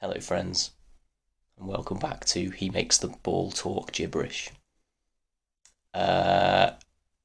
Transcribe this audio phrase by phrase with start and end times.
[0.00, 0.70] Hello, friends,
[1.58, 4.48] and welcome back to He Makes the Ball Talk Gibberish.
[5.92, 6.70] Uh,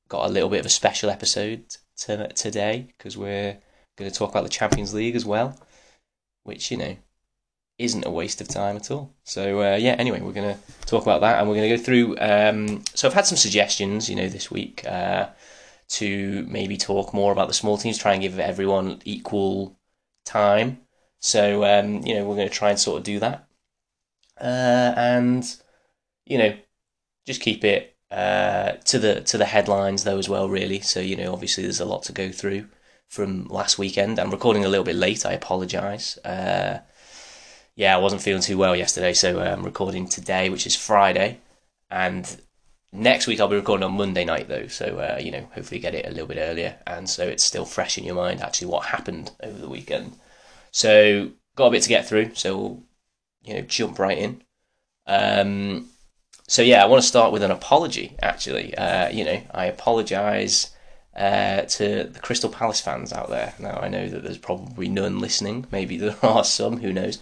[0.10, 1.66] got a little bit of a special episode
[1.98, 3.60] to, today because we're
[3.96, 5.56] going to talk about the Champions League as well,
[6.46, 6.98] which, you know,
[7.78, 9.14] isn't a waste of time at all.
[9.24, 11.84] So, uh, yeah, anyway, we're going to talk about that and we're going to go
[11.84, 12.18] through.
[12.18, 15.28] Um, so, I've had some suggestions, you know, this week uh,
[15.90, 19.78] to maybe talk more about the small teams, try and give everyone equal
[20.26, 20.80] time
[21.24, 23.48] so um, you know we're going to try and sort of do that,
[24.40, 25.56] uh, and
[26.26, 26.54] you know
[27.26, 30.50] just keep it uh, to the to the headlines though as well.
[30.50, 32.68] Really, so you know obviously there's a lot to go through
[33.08, 34.20] from last weekend.
[34.20, 35.26] I'm recording a little bit late.
[35.26, 36.18] I apologise.
[36.20, 36.82] Uh,
[37.76, 41.40] yeah, I wasn't feeling too well yesterday, so I'm um, recording today, which is Friday,
[41.90, 42.38] and
[42.92, 44.68] next week I'll be recording on Monday night though.
[44.68, 47.66] So uh, you know hopefully get it a little bit earlier, and so it's still
[47.66, 50.18] fresh in your mind actually what happened over the weekend.
[50.74, 52.34] So got a bit to get through.
[52.34, 52.84] So we'll,
[53.44, 54.44] you know, jump right in.
[55.08, 55.90] Um,
[56.48, 58.18] so yeah, I want to start with an apology.
[58.22, 60.72] Actually, uh, you know, I apologise
[61.16, 63.54] uh, to the Crystal Palace fans out there.
[63.60, 65.68] Now I know that there's probably none listening.
[65.72, 66.78] Maybe there are some.
[66.78, 67.20] Who knows?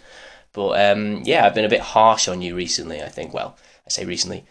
[0.54, 3.02] But um, yeah, I've been a bit harsh on you recently.
[3.04, 3.34] I think.
[3.34, 4.46] Well, I say recently.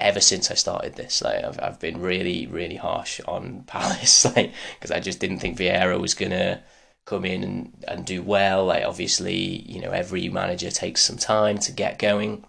[0.00, 4.52] Ever since I started this, like I've I've been really really harsh on Palace, like
[4.78, 6.62] because I just didn't think Vieira was gonna
[7.04, 8.66] come in and, and do well.
[8.66, 12.44] Like obviously, you know, every manager takes some time to get going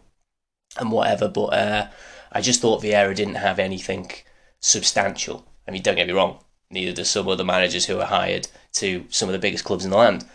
[0.77, 1.27] and whatever.
[1.27, 1.87] But uh,
[2.31, 4.11] I just thought Vieira didn't have anything
[4.59, 5.45] substantial.
[5.67, 6.39] I mean, don't get me wrong.
[6.69, 9.91] Neither do some other managers who are hired to some of the biggest clubs in
[9.91, 10.25] the land.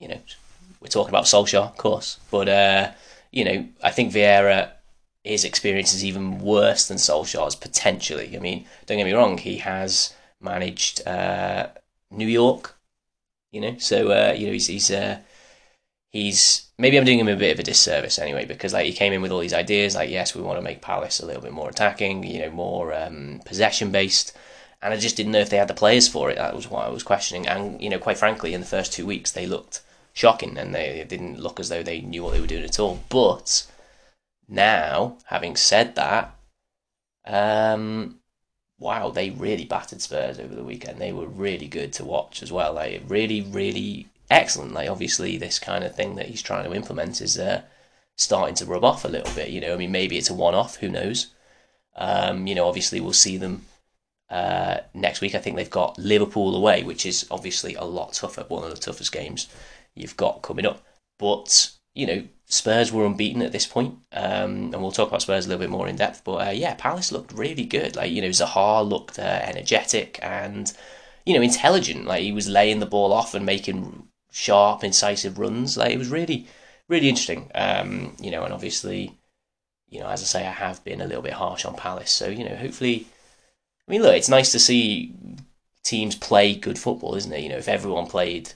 [0.00, 0.20] You know,
[0.80, 2.92] we're talking about Solskjaer, of course, but uh,
[3.30, 4.72] you know, I think Vieira
[5.26, 8.36] his experience is even worse than Solskjaer's potentially.
[8.36, 11.68] I mean, don't get me wrong, he has managed uh,
[12.10, 12.75] New York,
[13.56, 13.76] you know.
[13.78, 15.18] So uh, you know he's he's uh,
[16.12, 19.14] he's maybe I'm doing him a bit of a disservice anyway because like he came
[19.14, 21.52] in with all these ideas like yes we want to make Palace a little bit
[21.52, 24.36] more attacking, you know, more um, possession based.
[24.82, 26.36] And I just didn't know if they had the players for it.
[26.36, 27.48] That was why I was questioning.
[27.48, 29.80] And you know, quite frankly, in the first two weeks, they looked
[30.12, 33.02] shocking, and they didn't look as though they knew what they were doing at all.
[33.08, 33.66] But
[34.48, 36.34] now, having said that,
[37.24, 38.20] um,
[38.78, 41.00] wow, they really battered Spurs over the weekend.
[41.00, 42.74] They were really good to watch as well.
[42.74, 44.72] Like really, really excellent.
[44.72, 47.62] Like obviously, this kind of thing that he's trying to implement is uh,
[48.16, 49.50] starting to rub off a little bit.
[49.50, 50.76] You know, I mean, maybe it's a one-off.
[50.76, 51.28] Who knows?
[51.96, 53.64] Um, you know, obviously, we'll see them
[54.28, 55.34] uh, next week.
[55.34, 58.44] I think they've got Liverpool away, which is obviously a lot tougher.
[58.48, 59.48] One of the toughest games
[59.94, 60.84] you've got coming up.
[61.18, 65.46] But you know, Spurs were unbeaten at this point, um, and we'll talk about Spurs
[65.46, 66.22] a little bit more in depth.
[66.22, 67.96] But uh, yeah, Palace looked really good.
[67.96, 70.72] Like you know, Zaha looked uh, energetic and
[71.24, 72.06] you know intelligent.
[72.06, 75.76] Like he was laying the ball off and making sharp, incisive runs.
[75.76, 76.46] Like it was really,
[76.88, 77.50] really interesting.
[77.54, 79.18] Um, you know, and obviously,
[79.88, 82.12] you know, as I say, I have been a little bit harsh on Palace.
[82.12, 83.06] So you know, hopefully,
[83.88, 85.12] I mean, look, it's nice to see
[85.82, 87.42] teams play good football, isn't it?
[87.42, 88.52] You know, if everyone played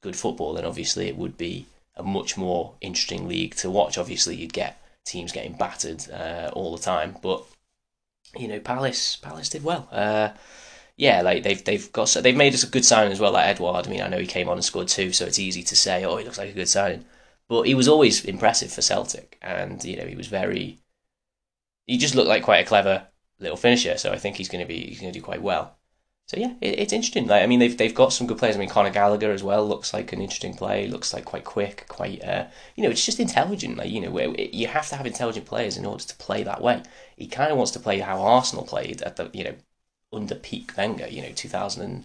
[0.00, 1.66] good football, then obviously it would be
[1.98, 3.98] a much more interesting league to watch.
[3.98, 7.44] Obviously, you'd get teams getting battered uh, all the time, but
[8.36, 9.88] you know, Palace Palace did well.
[9.90, 10.30] Uh,
[10.96, 13.32] yeah, like they've they've got they've made us a good signing as well.
[13.32, 15.62] Like Edouard, I mean, I know he came on and scored two, so it's easy
[15.62, 17.04] to say, oh, he looks like a good signing,
[17.48, 20.78] but he was always impressive for Celtic, and you know, he was very.
[21.86, 23.06] He just looked like quite a clever
[23.40, 25.77] little finisher, so I think he's going to be he's going to do quite well
[26.28, 27.26] so yeah, it, it's interesting.
[27.26, 28.54] Like I mean, they've they've got some good players.
[28.56, 30.86] I mean, Conor Gallagher as well looks like an interesting play.
[30.86, 32.46] Looks like quite quick, quite uh,
[32.76, 33.78] you know, it's just intelligent.
[33.78, 36.60] Like you know, where you have to have intelligent players in order to play that
[36.62, 36.82] way.
[37.16, 39.54] He kind of wants to play how Arsenal played at the you know
[40.12, 41.08] under peak Wenger.
[41.08, 42.04] You know, two thousand and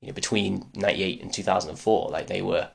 [0.00, 2.10] you know between ninety eight and two thousand and four.
[2.10, 2.70] Like they were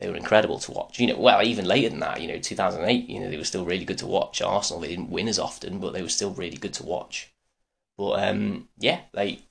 [0.00, 1.00] they were incredible to watch.
[1.00, 3.64] You know, well, even later than that, you know, 2008, you know, they were still
[3.64, 4.42] really good to watch.
[4.42, 7.32] Arsenal, they didn't win as often, but they were still really good to watch.
[7.96, 9.42] But um, yeah, like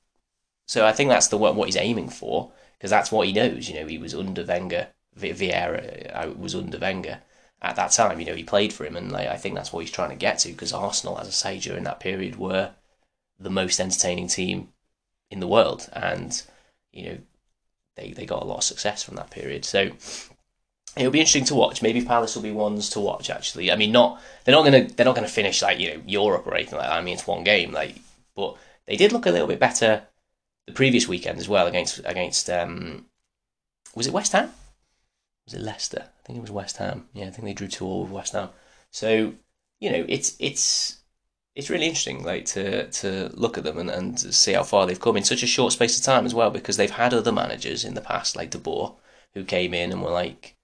[0.74, 3.70] so I think that's the what, what he's aiming for because that's what he knows.
[3.70, 7.20] You know, he was under Wenger, Vieira uh, was under Wenger
[7.62, 8.20] at that time.
[8.20, 10.16] You know, he played for him, and like, I think that's what he's trying to
[10.16, 12.72] get to because Arsenal, as I say, during that period were
[13.40, 14.70] the most entertaining team
[15.30, 16.42] in the world, and
[16.92, 17.18] you know,
[17.96, 19.66] they they got a lot of success from that period.
[19.66, 19.92] So
[20.98, 21.84] it'll be interesting to watch.
[21.84, 23.30] Maybe Palace will be ones to watch.
[23.30, 26.48] Actually, I mean, not they're not gonna they're not gonna finish like you know Europe
[26.48, 26.98] or anything like that.
[26.98, 27.98] I mean, it's one game, like,
[28.36, 30.08] but they did look a little bit better
[30.68, 33.06] the previous weekend as well against against um,
[33.96, 34.52] was it West Ham?
[35.46, 36.06] Was it Leicester?
[36.08, 37.08] I think it was West Ham.
[37.14, 38.50] Yeah, I think they drew two all with West Ham.
[38.92, 39.34] So
[39.80, 41.00] you know, it's it's
[41.56, 45.00] it's really interesting, like to to look at them and, and see how far they've
[45.00, 47.84] come in such a short space of time as well, because they've had other managers
[47.84, 48.96] in the past, like De Boer,
[49.34, 50.56] who came in and were like,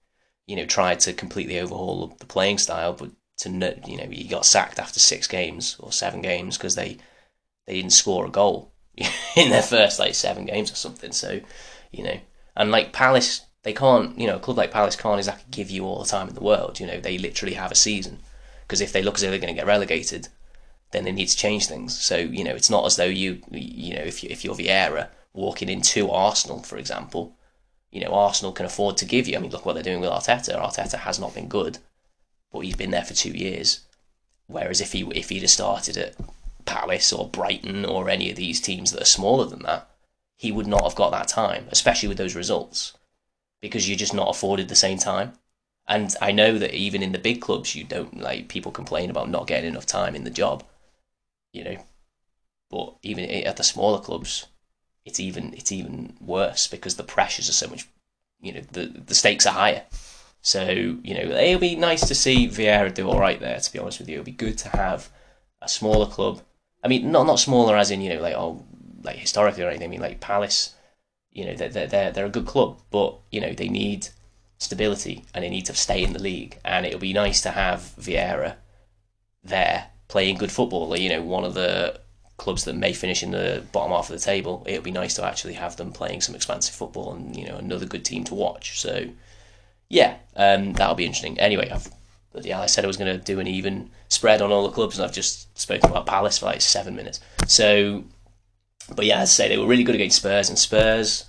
[0.46, 3.50] you know, tried to completely overhaul the playing style, but to
[3.86, 6.98] you know, he got sacked after six games or seven games because they
[7.66, 8.69] they didn't score a goal
[9.36, 11.12] in their first like seven games or something.
[11.12, 11.40] So,
[11.90, 12.20] you know,
[12.56, 15.84] and like Palace, they can't, you know, a club like Palace can't exactly give you
[15.84, 16.80] all the time in the world.
[16.80, 18.18] You know, they literally have a season
[18.62, 20.28] because if they look as though they're going to get relegated,
[20.92, 21.98] then they need to change things.
[21.98, 25.08] So, you know, it's not as though you, you know, if you if you're Vieira
[25.32, 27.36] walking into Arsenal, for example,
[27.90, 29.36] you know, Arsenal can afford to give you.
[29.36, 30.60] I mean, look what they're doing with Arteta.
[30.60, 31.78] Arteta has not been good,
[32.52, 33.80] but he's been there for two years.
[34.46, 36.14] Whereas if he if he'd have started at
[36.64, 39.88] Palace or Brighton or any of these teams that are smaller than that,
[40.36, 42.94] he would not have got that time, especially with those results,
[43.60, 45.32] because you're just not afforded the same time.
[45.86, 49.28] And I know that even in the big clubs, you don't like people complain about
[49.28, 50.64] not getting enough time in the job,
[51.52, 51.76] you know.
[52.70, 54.46] But even at the smaller clubs,
[55.04, 57.88] it's even it's even worse because the pressures are so much,
[58.40, 59.82] you know, the the stakes are higher.
[60.42, 63.58] So you know, it'll be nice to see Vieira do all right there.
[63.58, 65.10] To be honest with you, it'll be good to have
[65.60, 66.40] a smaller club
[66.82, 68.64] I mean, not not smaller as in you know like oh
[69.02, 69.88] like historically or anything.
[69.88, 70.74] I mean like Palace,
[71.32, 74.08] you know they're they're they're a good club, but you know they need
[74.58, 76.58] stability and they need to stay in the league.
[76.64, 78.56] And it'll be nice to have Vieira
[79.42, 80.96] there playing good football.
[80.96, 82.00] You know, one of the
[82.40, 84.64] clubs that may finish in the bottom half of the table.
[84.66, 87.86] It'll be nice to actually have them playing some expansive football and you know another
[87.86, 88.80] good team to watch.
[88.80, 89.10] So
[89.90, 91.38] yeah, um, that'll be interesting.
[91.38, 91.90] Anyway, I've
[92.34, 94.98] yeah, I said I was going to do an even spread on all the clubs,
[94.98, 97.20] and I've just spoken about Palace for like seven minutes.
[97.46, 98.04] So,
[98.94, 101.24] but yeah, as I say, they were really good against Spurs, and Spurs,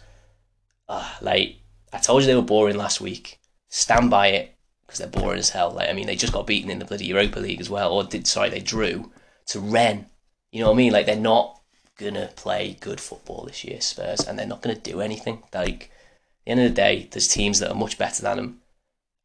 [0.87, 1.57] uh, like
[1.93, 3.39] I told you, they were boring last week.
[3.69, 4.55] Stand by it
[4.85, 5.71] because they're boring as hell.
[5.71, 8.03] Like I mean, they just got beaten in the bloody Europa League as well, or
[8.03, 9.11] did sorry, they drew
[9.47, 10.05] to Rennes.
[10.51, 10.93] You know what I mean?
[10.93, 11.61] Like they're not
[11.97, 15.43] gonna play good football this year, Spurs, and they're not gonna do anything.
[15.53, 18.60] Like at the end of the day, there's teams that are much better than them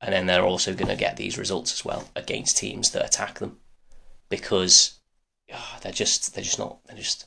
[0.00, 3.38] and then they're also going to get these results as well against teams that attack
[3.38, 3.58] them.
[4.28, 4.98] Because
[5.52, 7.26] oh, they're just they're just not they're just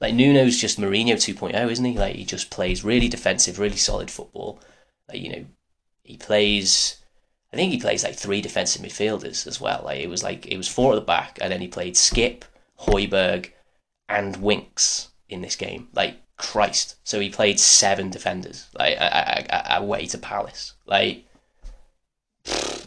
[0.00, 1.98] like Nuno's just Mourinho 2.0 isn't he?
[1.98, 4.60] Like he just plays really defensive really solid football.
[5.08, 5.44] Like you know
[6.02, 6.96] he plays
[7.52, 9.82] I think he plays like three defensive midfielders as well.
[9.84, 12.44] Like it was like it was four at the back and then he played Skip,
[12.80, 13.50] Højbjerg
[14.08, 15.88] and Winks in this game.
[15.94, 16.96] Like Christ.
[17.04, 18.96] So he played seven defenders like
[19.70, 20.74] away to Palace.
[20.86, 21.26] Like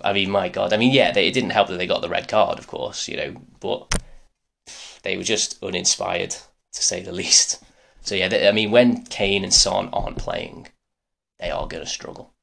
[0.03, 0.73] I mean, my God.
[0.73, 3.07] I mean, yeah, they, it didn't help that they got the red card, of course,
[3.07, 4.01] you know, but
[5.03, 7.63] they were just uninspired, to say the least.
[8.01, 10.67] So, yeah, they, I mean, when Kane and Son aren't playing,
[11.39, 12.33] they are going to struggle,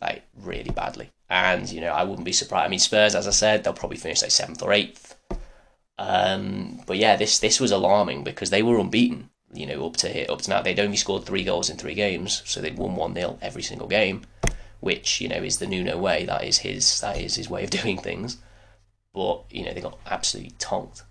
[0.00, 1.10] like, really badly.
[1.28, 2.66] And, you know, I wouldn't be surprised.
[2.66, 5.16] I mean, Spurs, as I said, they'll probably finish like seventh or eighth.
[5.98, 9.30] Um, but yeah, this this was alarming because they were unbeaten.
[9.52, 12.42] You know, up to up to now, they'd only scored three goals in three games,
[12.44, 14.22] so they'd won one 0 every single game
[14.80, 16.24] which you know is the Nuno way.
[16.24, 18.38] That is his that is his way of doing things.
[19.14, 21.02] But you know they got absolutely tonked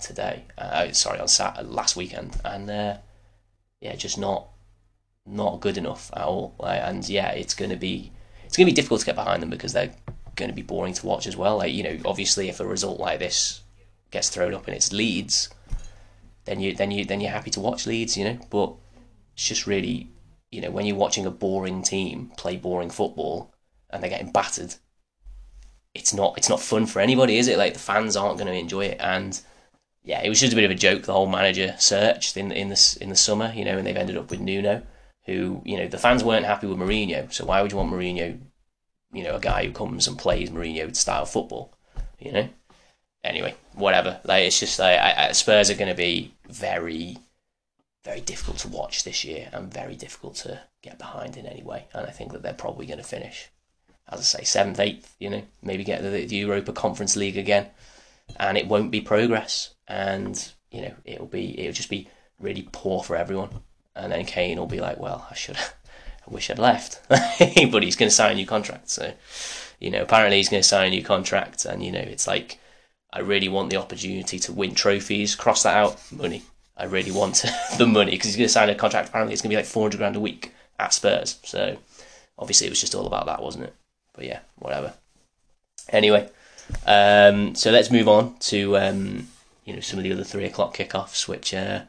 [0.00, 0.44] today.
[0.56, 2.96] Uh, sorry, on Sat last weekend, and uh,
[3.80, 4.48] yeah, just not
[5.26, 6.54] not good enough at all.
[6.58, 8.12] Like, and yeah, it's going to be
[8.44, 9.94] it's going to be difficult to get behind them because they're
[10.36, 11.58] going to be boring to watch as well.
[11.58, 13.62] Like you know, obviously, if a result like this
[14.10, 15.50] gets thrown up and it's Leeds,
[16.44, 18.16] then you then you then you're happy to watch Leeds.
[18.16, 18.72] You know, but
[19.34, 20.08] it's just really
[20.50, 23.54] you know, when you're watching a boring team play boring football
[23.90, 24.74] and they're getting battered,
[25.94, 27.58] it's not it's not fun for anybody, is it?
[27.58, 29.40] Like the fans aren't going to enjoy it, and
[30.02, 31.02] yeah, it was just a bit of a joke.
[31.02, 34.16] The whole manager search in in this in the summer, you know, and they've ended
[34.16, 34.82] up with Nuno,
[35.26, 38.40] who you know the fans weren't happy with Mourinho, so why would you want Mourinho?
[39.12, 41.74] You know, a guy who comes and plays Mourinho style football,
[42.18, 42.48] you know.
[43.24, 44.20] Anyway, whatever.
[44.24, 47.18] Like it's just like I, I, Spurs are going to be very
[48.08, 51.84] very difficult to watch this year and very difficult to get behind in any way.
[51.92, 53.50] And I think that they're probably going to finish,
[54.08, 55.14] as I say, seventh, eighth.
[55.20, 57.66] You know, maybe get the, the Europa Conference League again,
[58.36, 59.74] and it won't be progress.
[59.86, 62.08] And you know, it'll be it'll just be
[62.40, 63.50] really poor for everyone.
[63.94, 65.58] And then Kane will be like, "Well, I should,
[66.26, 68.88] I wish I'd left," but he's going to sign a new contract.
[68.88, 69.12] So,
[69.80, 72.58] you know, apparently he's going to sign a new contract, and you know, it's like.
[73.10, 75.34] I really want the opportunity to win trophies.
[75.34, 76.42] Cross that out, money.
[76.78, 77.44] I really want
[77.78, 79.08] the money because he's going to sign a contract.
[79.08, 81.38] Apparently, it's going to be like 400 grand a week at Spurs.
[81.42, 81.76] So
[82.38, 83.74] obviously, it was just all about that, wasn't it?
[84.14, 84.94] But yeah, whatever.
[85.90, 86.28] Anyway,
[86.86, 89.28] um, so let's move on to um,
[89.64, 91.82] you know some of the other three o'clock kickoffs, which uh,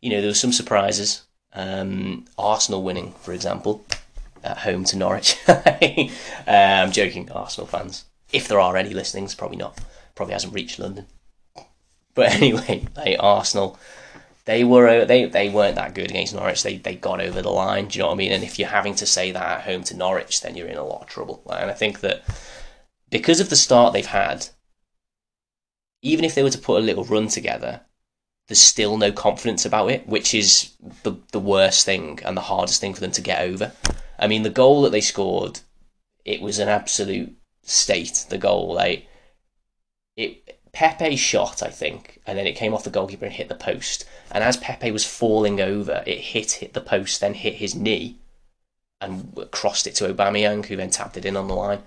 [0.00, 1.22] you know there were some surprises.
[1.52, 3.84] Um, Arsenal winning, for example,
[4.42, 5.36] at home to Norwich.
[6.46, 8.04] I'm joking, Arsenal fans.
[8.32, 9.78] If there are any listenings, probably not.
[10.16, 11.06] Probably hasn't reached London.
[12.14, 13.78] But anyway, like Arsenal
[14.46, 16.62] they were uh, they they weren't that good against Norwich.
[16.62, 17.88] They they got over the line.
[17.88, 18.32] Do you know what I mean?
[18.32, 20.84] And if you're having to say that at home to Norwich, then you're in a
[20.84, 21.42] lot of trouble.
[21.50, 22.24] And I think that
[23.10, 24.48] because of the start they've had,
[26.02, 27.80] even if they were to put a little run together,
[28.48, 32.80] there's still no confidence about it, which is the the worst thing and the hardest
[32.80, 33.72] thing for them to get over.
[34.18, 35.60] I mean, the goal that they scored,
[36.24, 38.26] it was an absolute state.
[38.28, 39.08] The goal, like
[40.16, 43.54] it, Pepe shot, I think, and then it came off the goalkeeper and hit the
[43.54, 44.04] post.
[44.30, 48.18] And as Pepe was falling over, it hit hit the post, then hit his knee,
[49.00, 51.82] and crossed it to Aubameyang, who then tapped it in on the line.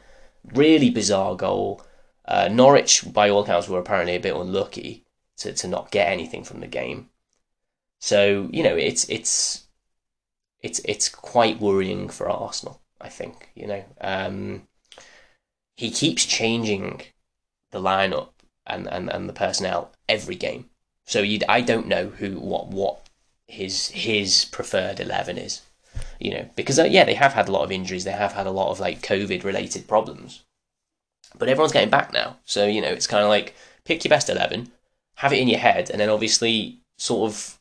[0.54, 1.84] Really bizarre goal.
[2.26, 5.06] Uh, Norwich, by all accounts, were apparently a bit unlucky
[5.38, 7.10] to, to not get anything from the game.
[8.00, 9.68] So you know, it's it's
[10.62, 12.82] it's it's quite worrying for Arsenal.
[13.02, 14.68] I think you know um,
[15.76, 17.02] he keeps changing
[17.72, 18.30] the lineup
[18.68, 20.70] and, and, and the personnel every game.
[21.06, 23.08] So you I don't know who what what
[23.48, 25.62] his his preferred eleven is.
[26.20, 28.04] You know, because uh, yeah, they have had a lot of injuries.
[28.04, 30.44] They have had a lot of like COVID related problems.
[31.38, 33.56] But everyone's getting back now, so you know it's kind of like
[33.86, 34.72] pick your best eleven,
[35.16, 37.60] have it in your head, and then obviously sort of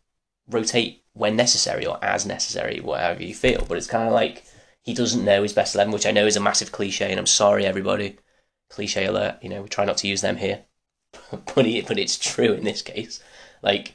[0.49, 3.65] rotate when necessary or as necessary, whatever you feel.
[3.69, 4.45] But it's kind of like
[4.83, 7.27] he doesn't know his best eleven, which I know is a massive cliche, and I'm
[7.27, 8.19] sorry everybody.
[8.69, 9.39] Cliche alert.
[9.43, 10.65] You know, we try not to use them here,
[11.55, 13.23] but it, but it's true in this case.
[13.63, 13.95] Like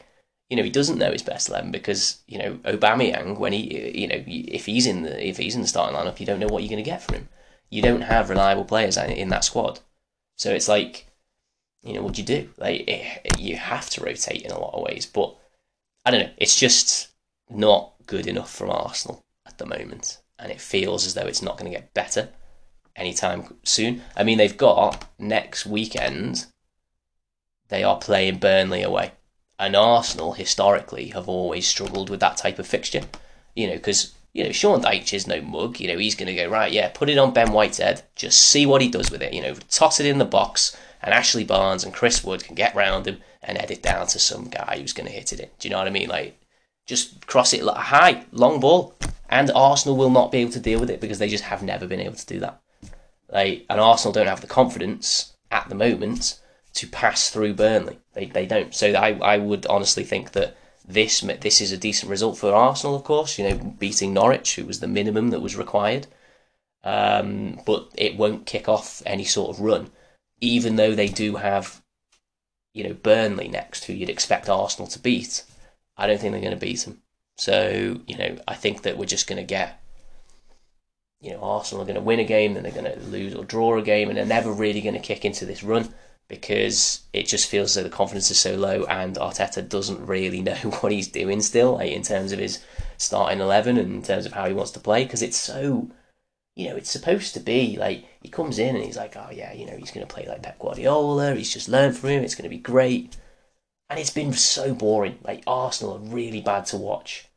[0.49, 4.07] you know, he doesn't know his best eleven because you know Aubameyang when he you
[4.07, 6.63] know if he's in the if he's in the starting lineup, you don't know what
[6.63, 7.29] you're going to get from him.
[7.69, 9.79] You don't have reliable players in that squad,
[10.35, 11.07] so it's like
[11.83, 12.49] you know what do you do?
[12.57, 15.35] Like it, you have to rotate in a lot of ways, but
[16.05, 16.33] I don't know.
[16.37, 17.09] It's just
[17.49, 21.57] not good enough from Arsenal at the moment, and it feels as though it's not
[21.57, 22.29] going to get better
[22.95, 24.01] anytime soon.
[24.15, 26.47] I mean, they've got next weekend.
[27.71, 29.13] They are playing Burnley away
[29.61, 33.03] and Arsenal historically have always struggled with that type of fixture.
[33.55, 35.79] You know, because you know Sean Dyche is no mug.
[35.79, 36.71] You know he's going to go right.
[36.71, 38.01] Yeah, put it on Ben Whitehead.
[38.15, 39.33] Just see what he does with it.
[39.33, 42.73] You know, toss it in the box, and Ashley Barnes and Chris Wood can get
[42.73, 45.49] round him and head it down to some guy who's going to hit it in.
[45.59, 46.09] Do you know what I mean?
[46.09, 46.41] Like,
[46.87, 48.95] just cross it high, long ball,
[49.29, 51.85] and Arsenal will not be able to deal with it because they just have never
[51.85, 52.59] been able to do that.
[53.29, 56.39] Like, and Arsenal don't have the confidence at the moment
[56.73, 57.99] to pass through Burnley.
[58.13, 58.73] They they don't.
[58.73, 60.55] So I I would honestly think that
[60.87, 63.37] this this is a decent result for Arsenal, of course.
[63.37, 66.07] You know, beating Norwich, who was the minimum that was required.
[66.83, 69.91] Um, but it won't kick off any sort of run,
[70.39, 71.79] even though they do have,
[72.73, 75.43] you know, Burnley next, who you'd expect Arsenal to beat.
[75.95, 77.03] I don't think they're going to beat them.
[77.37, 79.77] So you know, I think that we're just going to get
[81.21, 83.43] you know, Arsenal are going to win a game, then they're going to lose or
[83.43, 85.93] draw a game, and they're never really going to kick into this run
[86.31, 90.41] because it just feels as though the confidence is so low and Arteta doesn't really
[90.50, 92.63] know what he's doing still like, in terms of his
[92.97, 95.89] starting 11 and in terms of how he wants to play because it's so
[96.55, 99.51] you know it's supposed to be like he comes in and he's like oh yeah
[99.51, 102.35] you know he's going to play like Pep Guardiola he's just learned from him it's
[102.35, 103.17] going to be great.
[103.89, 107.27] And it's been so boring like Arsenal are really bad to watch.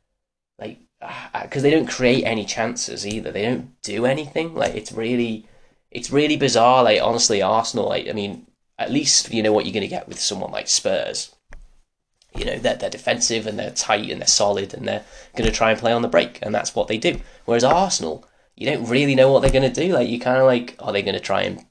[0.57, 4.93] Like uh, because they don't create any chances either they don't do anything like it's
[4.93, 5.45] really
[5.91, 8.47] it's really bizarre like honestly Arsenal like I mean
[8.77, 11.33] at least you know what you're going to get with someone like Spurs.
[12.35, 15.05] You know, they're, they're defensive and they're tight and they're solid and they're
[15.37, 17.21] going to try and play on the break, and that's what they do.
[17.45, 19.93] Whereas Arsenal, you don't really know what they're going to do.
[19.93, 21.65] Like, you kind of like, are they going to try and,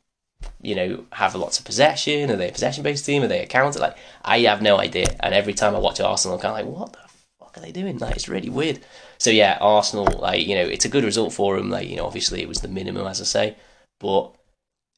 [0.63, 2.31] you know, have lots of possession?
[2.31, 3.23] Are they a possession based team?
[3.23, 3.79] Are they a counter?
[3.79, 5.15] Like, I have no idea.
[5.21, 6.99] And every time I watch Arsenal, I'm kind of like, what the
[7.39, 7.99] fuck are they doing?
[7.99, 8.81] Like, it's really weird.
[9.19, 11.71] So, yeah, Arsenal, like, you know, it's a good result for them.
[11.71, 13.57] Like, you know, obviously it was the minimum, as I say,
[14.01, 14.35] but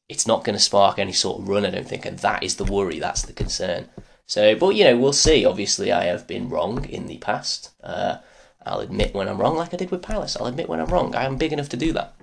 [0.09, 2.55] it's not going to spark any sort of run, I don't think, and that is
[2.55, 2.99] the worry.
[2.99, 3.89] That's the concern.
[4.25, 5.45] So, but you know, we'll see.
[5.45, 7.71] Obviously, I have been wrong in the past.
[7.83, 8.17] Uh,
[8.65, 10.35] I'll admit when I'm wrong, like I did with Palace.
[10.35, 11.15] I'll admit when I'm wrong.
[11.15, 12.15] I am big enough to do that.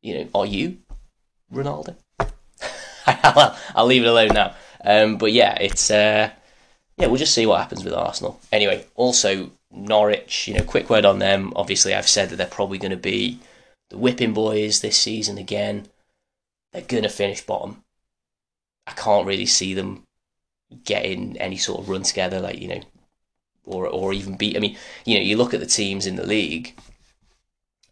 [0.00, 0.78] You know, are you,
[1.52, 1.96] Ronaldo?
[3.06, 4.54] I'll, leave it alone now.
[4.84, 6.30] Um, but yeah, it's uh,
[6.96, 8.40] yeah, we'll just see what happens with Arsenal.
[8.50, 10.48] Anyway, also Norwich.
[10.48, 11.52] You know, quick word on them.
[11.54, 13.38] Obviously, I've said that they're probably going to be
[13.90, 15.88] the whipping boys this season again
[16.72, 17.84] they're going to finish bottom.
[18.86, 20.04] I can't really see them
[20.84, 22.80] getting any sort of run together, like, you know,
[23.64, 24.56] or, or even beat.
[24.56, 26.74] I mean, you know, you look at the teams in the league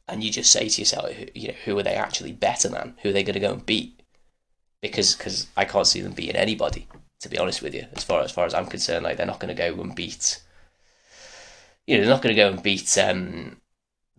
[0.09, 2.95] and you just say to yourself, you know, who are they actually better than?
[3.03, 4.01] Who are they going to go and beat?
[4.83, 6.89] Because cause I can't see them beating anybody,
[7.21, 9.05] to be honest with you, as far as far as I'm concerned.
[9.05, 10.43] Like, they're not going to go and beat.
[11.87, 13.60] You know, they're not going to go and beat um,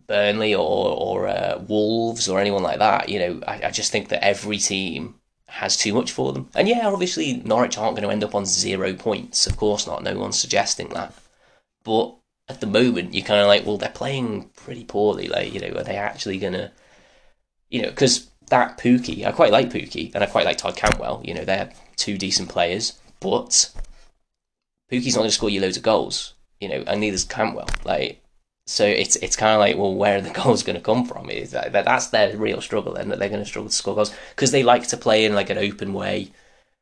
[0.06, 0.60] Burnley or
[0.96, 3.08] or uh, Wolves or anyone like that.
[3.08, 5.16] You know, I, I just think that every team
[5.48, 6.48] has too much for them.
[6.54, 9.46] And yeah, obviously Norwich aren't going to end up on zero points.
[9.46, 10.02] Of course not.
[10.02, 11.12] No one's suggesting that.
[11.84, 12.14] But
[12.48, 15.28] at the moment, you're kind of like, well, they're playing pretty poorly.
[15.28, 16.72] Like, you know, are they actually gonna,
[17.68, 21.22] you know, because that Pukki, I quite like Pukki, and I quite like Todd Cantwell.
[21.24, 23.70] You know, they're two decent players, but
[24.90, 26.34] Pukki's not going to score you loads of goals.
[26.60, 27.68] You know, and neither's Cantwell.
[27.84, 28.21] Like,
[28.66, 31.30] so it's it's kind of like, well, where are the goals going to come from?
[31.30, 34.14] Is that that's their real struggle, and that they're going to struggle to score goals
[34.30, 36.30] because they like to play in like an open way,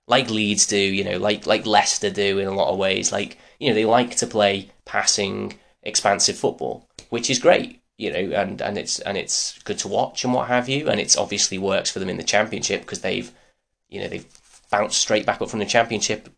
[0.06, 0.78] like Leeds do.
[0.78, 3.12] You know, like like Leicester do in a lot of ways.
[3.12, 7.80] Like you know, they like to play passing, expansive football, which is great.
[7.96, 11.00] You know, and, and it's and it's good to watch and what have you, and
[11.00, 13.30] it's obviously works for them in the championship because they've,
[13.90, 14.26] you know, they've
[14.70, 16.30] bounced straight back up from the championship,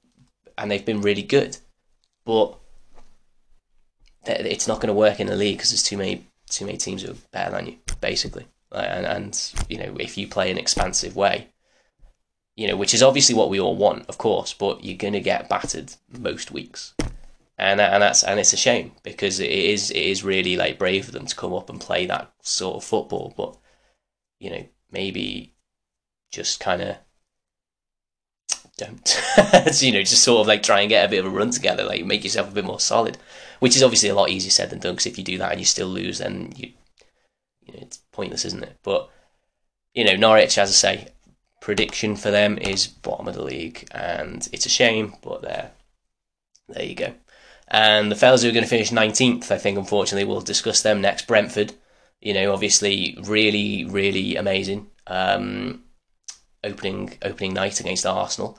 [0.59, 1.59] and they've been really good,
[2.25, 2.59] but
[4.26, 7.02] it's not going to work in the league because there's too many too many teams
[7.02, 8.47] who are better than you, basically.
[8.71, 11.49] And, and you know, if you play an expansive way,
[12.57, 15.21] you know, which is obviously what we all want, of course, but you're going to
[15.21, 16.95] get battered most weeks.
[17.59, 21.07] And and that's and it's a shame because it is it is really like brave
[21.07, 23.57] of them to come up and play that sort of football, but
[24.41, 25.55] you know maybe
[26.31, 26.97] just kind of
[28.79, 29.23] don't.
[29.83, 31.85] You know just sort of like try and get a bit of a run together,
[31.85, 33.19] like make yourself a bit more solid,
[33.62, 34.95] which is obviously a lot easier said than done.
[34.95, 36.73] Because if you do that and you still lose, then you
[37.64, 38.76] you know it's pointless, isn't it?
[38.83, 39.09] But
[39.95, 41.09] you know Norwich, as I say,
[41.61, 45.71] prediction for them is bottom of the league, and it's a shame, but there,
[46.71, 47.14] there you go.
[47.69, 51.00] And the fellas who are going to finish 19th, I think, unfortunately, we'll discuss them
[51.00, 51.28] next.
[51.28, 51.73] Brentford,
[52.21, 54.88] you know, obviously, really, really amazing.
[55.07, 55.85] Um,
[56.64, 58.59] opening opening night against Arsenal,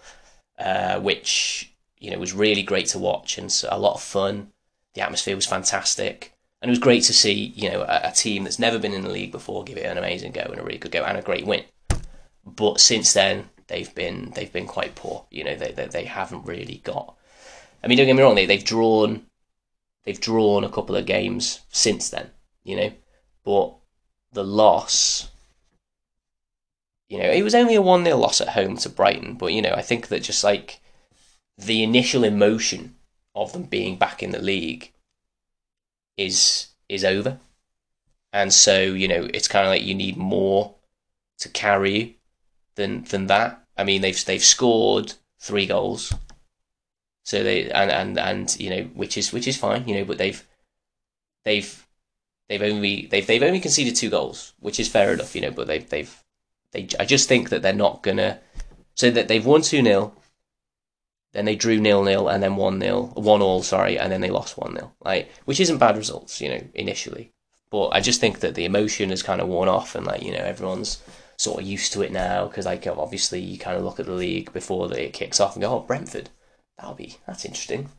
[0.60, 4.53] uh, which you know was really great to watch and a lot of fun.
[4.94, 8.44] The atmosphere was fantastic, and it was great to see you know a, a, team
[8.44, 10.78] that's never been in the league before give it an amazing go and a really
[10.78, 11.64] good go and a great win.
[12.46, 15.26] But since then, they've been they've been quite poor.
[15.32, 17.16] You know, they they, they haven't really got
[17.84, 19.26] I mean, don't get me wrong; they they've drawn
[20.06, 22.32] they've drawn a couple of games since then,
[22.64, 22.92] you know,
[23.44, 23.76] but
[24.32, 25.30] the loss.
[27.10, 29.62] You know, it was only a 1 0 loss at home to Brighton, but, you
[29.62, 30.80] know, I think that just like
[31.58, 32.96] the initial emotion
[33.36, 34.92] of them being back in the league
[36.18, 37.40] is is over.
[38.32, 40.74] And so, you know, it's kind of like you need more
[41.40, 42.14] to carry you
[42.76, 43.64] than than that.
[43.78, 46.14] I mean, they've they've scored three goals.
[47.24, 50.18] So they and and and you know which is which is fine, you know, but
[50.18, 50.46] they've
[51.46, 51.88] they've
[52.50, 55.68] they've only they've they've only conceded two goals, which is fair enough, you know, but
[55.68, 56.24] they've they've
[56.72, 58.40] they I just think that they're not gonna
[58.96, 60.14] so that they've won two 0
[61.34, 64.30] then they drew nil nil and then one nil one all sorry and then they
[64.30, 67.32] lost one nil like which isn't bad results you know initially
[67.70, 70.32] but I just think that the emotion has kind of worn off and like you
[70.32, 71.02] know everyone's
[71.38, 74.14] sort of used to it now because like obviously you kind of look at the
[74.14, 76.30] league before the, it kicks off and go oh Brentford
[76.78, 77.90] that'll be that's interesting.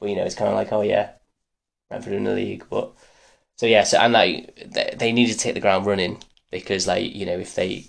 [0.00, 1.10] But you know, it's kind of like, oh yeah,
[1.88, 2.66] Brentford in the league.
[2.68, 2.92] But
[3.56, 7.14] so yeah, so and like they, they need to take the ground running because like
[7.14, 7.86] you know if they,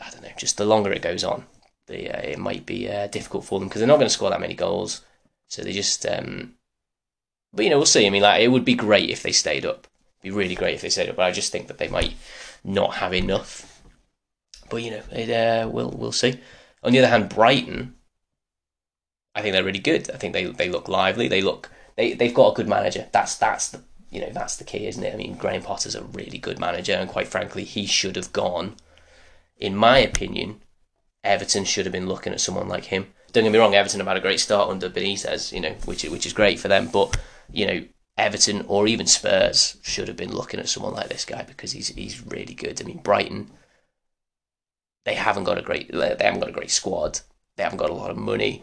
[0.00, 1.44] I don't know, just the longer it goes on,
[1.92, 4.30] the uh, it might be uh, difficult for them because they're not going to score
[4.30, 5.02] that many goals.
[5.48, 6.54] So they just, um,
[7.52, 8.06] but you know, we'll see.
[8.06, 9.86] I mean, like it would be great if they stayed up.
[10.22, 12.14] It'd be really great if they stayed up, but I just think that they might
[12.64, 13.82] not have enough.
[14.70, 16.40] But you know, it, uh, we'll we'll see.
[16.82, 17.94] On the other hand, Brighton
[19.34, 20.10] I think they're really good.
[20.10, 21.28] I think they they look lively.
[21.28, 23.08] They look they they've got a good manager.
[23.12, 25.14] That's that's the you know that's the key, isn't it?
[25.14, 28.76] I mean, Graham Potter's a really good manager, and quite frankly, he should have gone.
[29.58, 30.60] In my opinion,
[31.24, 33.06] Everton should have been looking at someone like him.
[33.32, 36.04] Don't get me wrong, Everton have had a great start under Benitez, you know, which
[36.04, 36.88] which is great for them.
[36.88, 37.16] But
[37.52, 37.84] you know,
[38.18, 41.88] Everton or even Spurs should have been looking at someone like this guy because he's
[41.88, 42.80] he's really good.
[42.80, 43.50] I mean, Brighton,
[45.04, 47.20] they haven't got a great they haven't got a great squad.
[47.56, 48.62] They haven't got a lot of money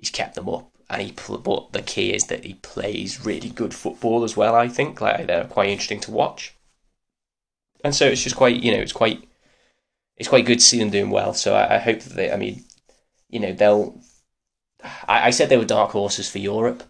[0.00, 0.70] he's kept them up.
[0.88, 4.56] And he, but the key is that he plays really good football as well.
[4.56, 6.56] I think like they're quite interesting to watch,
[7.84, 9.28] and so it's just quite you know it's quite
[10.20, 11.32] it's quite good to see them doing well.
[11.32, 12.62] So I, I hope that they, I mean,
[13.30, 13.98] you know, they'll.
[15.08, 16.82] I, I said they were dark horses for Europe,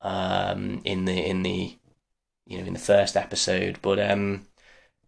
[0.00, 1.76] um, in the in the,
[2.46, 4.46] you know, in the first episode, but um,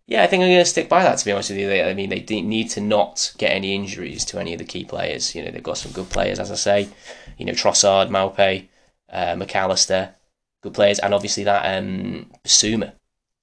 [0.06, 1.18] yeah, I think I'm going to stick by that.
[1.18, 4.24] To be honest with you, they, I mean, they need to not get any injuries
[4.26, 5.34] to any of the key players.
[5.34, 6.88] You know, they've got some good players, as I say.
[7.38, 8.68] You know, Trossard, Maupay,
[9.10, 10.14] uh, Mac Allister,
[10.62, 12.92] good players, and obviously that um, Bissouma,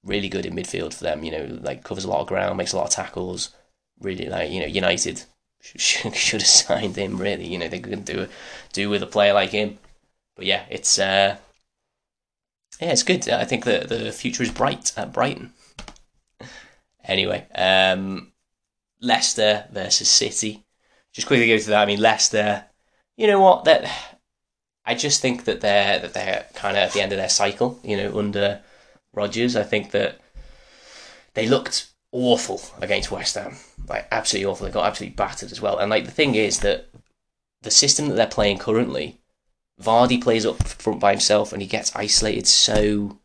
[0.04, 1.24] really good in midfield for them.
[1.24, 3.54] You know, like covers a lot of ground, makes a lot of tackles.
[4.00, 5.24] Really, like you know, United
[5.60, 7.18] should, should have signed him.
[7.18, 8.28] Really, you know, they could do
[8.72, 9.78] do with a player like him.
[10.36, 11.36] But yeah, it's uh,
[12.80, 13.28] yeah, it's good.
[13.28, 15.52] I think the the future is bright at Brighton.
[17.04, 18.32] Anyway, um,
[19.00, 20.62] Leicester versus City.
[21.10, 21.82] Just quickly go to that.
[21.82, 22.66] I mean, Leicester.
[23.16, 23.64] You know what?
[23.64, 23.90] That
[24.84, 27.80] I just think that they're that they're kind of at the end of their cycle.
[27.82, 28.60] You know, under
[29.14, 30.20] Rodgers, I think that
[31.32, 33.56] they looked awful against West Ham,
[33.88, 34.66] like absolutely awful.
[34.66, 35.78] They got absolutely battered as well.
[35.78, 36.86] And like the thing is that
[37.62, 39.20] the system that they're playing currently,
[39.80, 43.18] Vardy plays up front by himself and he gets isolated so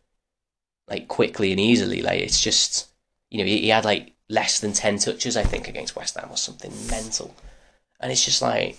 [0.88, 2.02] like quickly and easily.
[2.02, 2.90] Like it's just
[3.30, 6.30] you know he, he had like less than ten touches I think against West Ham
[6.30, 7.36] or something mental,
[8.00, 8.78] and it's just like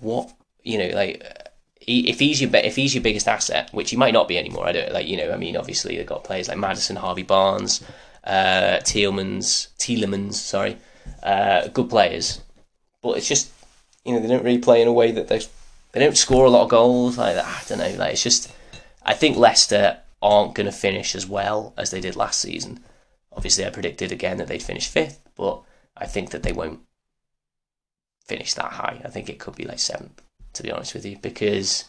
[0.00, 1.50] what you know like
[1.86, 4.66] if he's your if he's your biggest asset, which he might not be anymore.
[4.66, 5.32] I don't like you know.
[5.32, 7.82] I mean, obviously they've got players like Maddison, Harvey Barnes,
[8.24, 10.76] uh, Tielemans, Tielemans, sorry,
[11.22, 12.40] uh, good players,
[13.02, 13.50] but it's just
[14.04, 15.40] you know they don't really play in a way that they
[15.92, 17.44] they don't score a lot of goals like that.
[17.44, 17.98] I don't know.
[17.98, 18.52] Like it's just
[19.02, 22.80] I think Leicester aren't going to finish as well as they did last season.
[23.32, 25.62] Obviously, I predicted again that they'd finish fifth, but
[25.96, 26.80] I think that they won't
[28.26, 29.00] finish that high.
[29.04, 30.20] I think it could be like seventh,
[30.54, 31.84] to be honest with you, because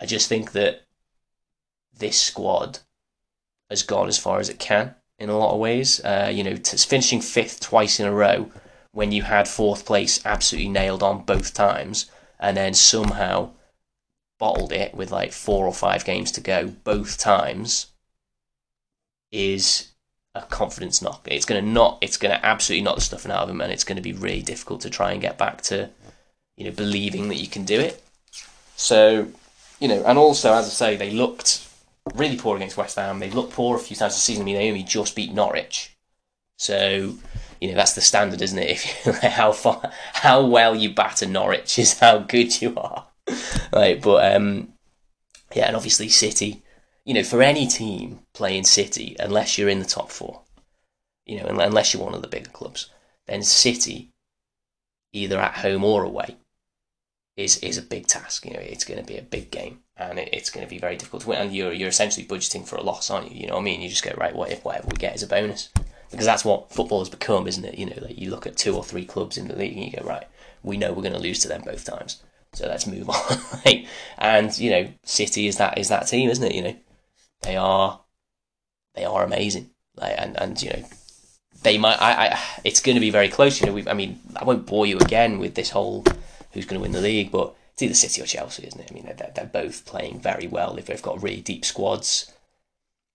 [0.00, 0.82] I just think that
[1.96, 2.80] this squad
[3.68, 6.00] has gone as far as it can in a lot of ways.
[6.00, 8.50] Uh, you know, finishing fifth twice in a row
[8.92, 13.50] when you had fourth place absolutely nailed on both times, and then somehow
[14.38, 17.86] bottled it with like four or five games to go both times
[19.30, 19.92] is
[20.34, 21.28] a confidence knock.
[21.30, 21.98] It's going to not.
[22.00, 24.42] It's to absolutely knock the stuffing out of him, and it's going to be really
[24.42, 25.90] difficult to try and get back to,
[26.56, 28.02] you know, believing that you can do it.
[28.76, 29.28] So,
[29.78, 31.69] you know, and also as I say, they looked
[32.14, 33.18] really poor against West Ham.
[33.18, 34.42] They looked poor a few times this season.
[34.42, 35.96] I mean, they only just beat Norwich,
[36.58, 37.14] so
[37.60, 38.70] you know that's the standard, isn't it?
[39.06, 43.06] If how far, how well you batter Norwich is how good you are.
[43.72, 44.74] right, but um,
[45.54, 46.62] yeah, and obviously City.
[47.04, 50.42] You know, for any team playing City, unless you're in the top four,
[51.26, 52.90] you know, unless you're one of the bigger clubs,
[53.26, 54.10] then City,
[55.12, 56.36] either at home or away,
[57.36, 58.44] is is a big task.
[58.44, 60.78] You know, it's going to be a big game, and it, it's going to be
[60.78, 61.38] very difficult to win.
[61.38, 63.40] And you're you're essentially budgeting for a loss, aren't you?
[63.40, 63.80] You know what I mean?
[63.80, 64.34] You just go right.
[64.34, 65.68] What if whatever we get is a bonus?
[66.10, 67.78] Because that's what football has become, isn't it?
[67.78, 69.92] You know, like you look at two or three clubs in the league, and you
[69.92, 70.26] go right.
[70.62, 73.38] We know we're going to lose to them both times, so let's move on.
[74.18, 76.54] and you know, City is that is that team, isn't it?
[76.54, 76.76] You know,
[77.42, 78.00] they are
[78.94, 79.70] they are amazing.
[79.96, 80.84] Like and and you know,
[81.62, 82.00] they might.
[82.00, 83.60] I, I it's going to be very close.
[83.60, 86.04] You know, we I mean, I won't bore you again with this whole
[86.52, 88.88] who's going to win the league, but it's either City or Chelsea, isn't it?
[88.90, 90.74] I mean, they're, they're both playing very well.
[90.74, 92.32] They've both got really deep squads,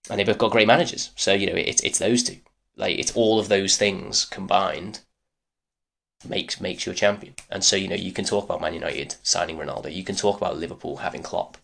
[0.09, 1.11] and they've both got great managers.
[1.15, 2.37] So you know, it's it's those two.
[2.75, 4.99] Like it's all of those things combined
[6.27, 7.35] makes makes you a champion.
[7.49, 9.93] And so you know, you can talk about Man United signing Ronaldo.
[9.93, 11.57] You can talk about Liverpool having Klopp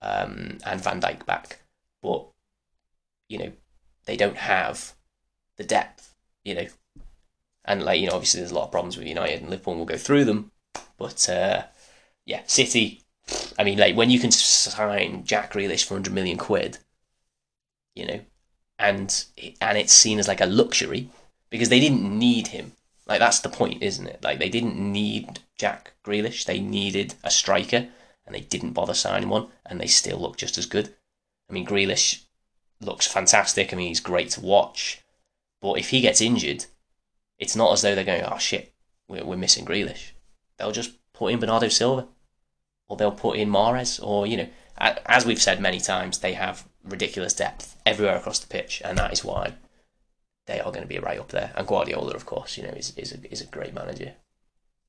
[0.00, 1.60] um, and Van Dijk back,
[2.02, 2.26] but
[3.28, 3.52] you know,
[4.06, 4.94] they don't have
[5.56, 6.14] the depth.
[6.44, 6.66] You know,
[7.64, 9.76] and like you know, obviously there's a lot of problems with United and Liverpool.
[9.76, 10.50] will go through them,
[10.98, 11.64] but uh,
[12.24, 13.02] yeah, City.
[13.58, 16.78] I mean, like when you can sign Jack Grealish for hundred million quid,
[17.94, 18.20] you know,
[18.78, 19.24] and
[19.60, 21.08] and it's seen as like a luxury
[21.50, 22.72] because they didn't need him.
[23.06, 24.22] Like that's the point, isn't it?
[24.22, 26.44] Like they didn't need Jack Grealish.
[26.44, 27.88] They needed a striker,
[28.26, 30.94] and they didn't bother signing one, and they still look just as good.
[31.48, 32.22] I mean, Grealish
[32.80, 33.72] looks fantastic.
[33.72, 35.02] I mean, he's great to watch.
[35.60, 36.66] But if he gets injured,
[37.38, 38.72] it's not as though they're going, "Oh shit,
[39.08, 40.12] we're, we're missing Grealish."
[40.62, 42.08] they'll just put in Bernardo Silva,
[42.88, 44.48] or they'll put in Mahrez, or you know,
[45.06, 49.12] as we've said many times, they have ridiculous depth everywhere across the pitch, and that
[49.12, 49.54] is why
[50.46, 51.52] they are going to be right up there.
[51.54, 54.14] And Guardiola, of course, you know, is is a, is a great manager.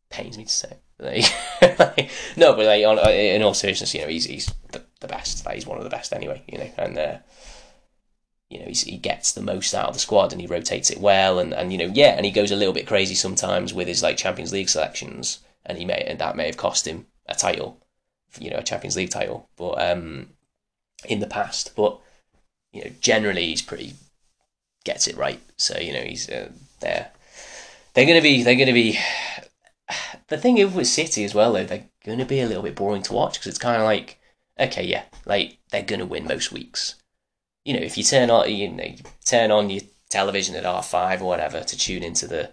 [0.10, 4.26] Pains me to say, like, no, but like, on, in all seriousness, you know, he's
[4.26, 5.46] he's the, the best.
[5.46, 6.98] Like, he's one of the best anyway, you know, and.
[6.98, 7.18] Uh,
[8.50, 11.40] you know, he gets the most out of the squad and he rotates it well,
[11.40, 14.04] and, and you know, yeah, and he goes a little bit crazy sometimes with his
[14.04, 17.80] like Champions League selections, and he may and that may have cost him a title,
[18.40, 20.30] you know, a Champions League title, but um,
[21.06, 22.00] in the past, but
[22.72, 23.94] you know, generally he's pretty
[24.84, 25.40] gets it right.
[25.58, 26.50] So you know, he's uh,
[26.80, 27.12] there.
[27.94, 28.44] They're gonna be.
[28.44, 29.00] They're gonna be.
[30.30, 33.04] The thing is with City as well, though, they're gonna be a little bit boring
[33.04, 34.18] to watch because it's kind of like,
[34.60, 36.96] okay, yeah, like they're gonna win most weeks.
[37.66, 40.82] You know, if you turn on, you know, you turn on your television at R
[40.82, 42.52] five or whatever to tune into the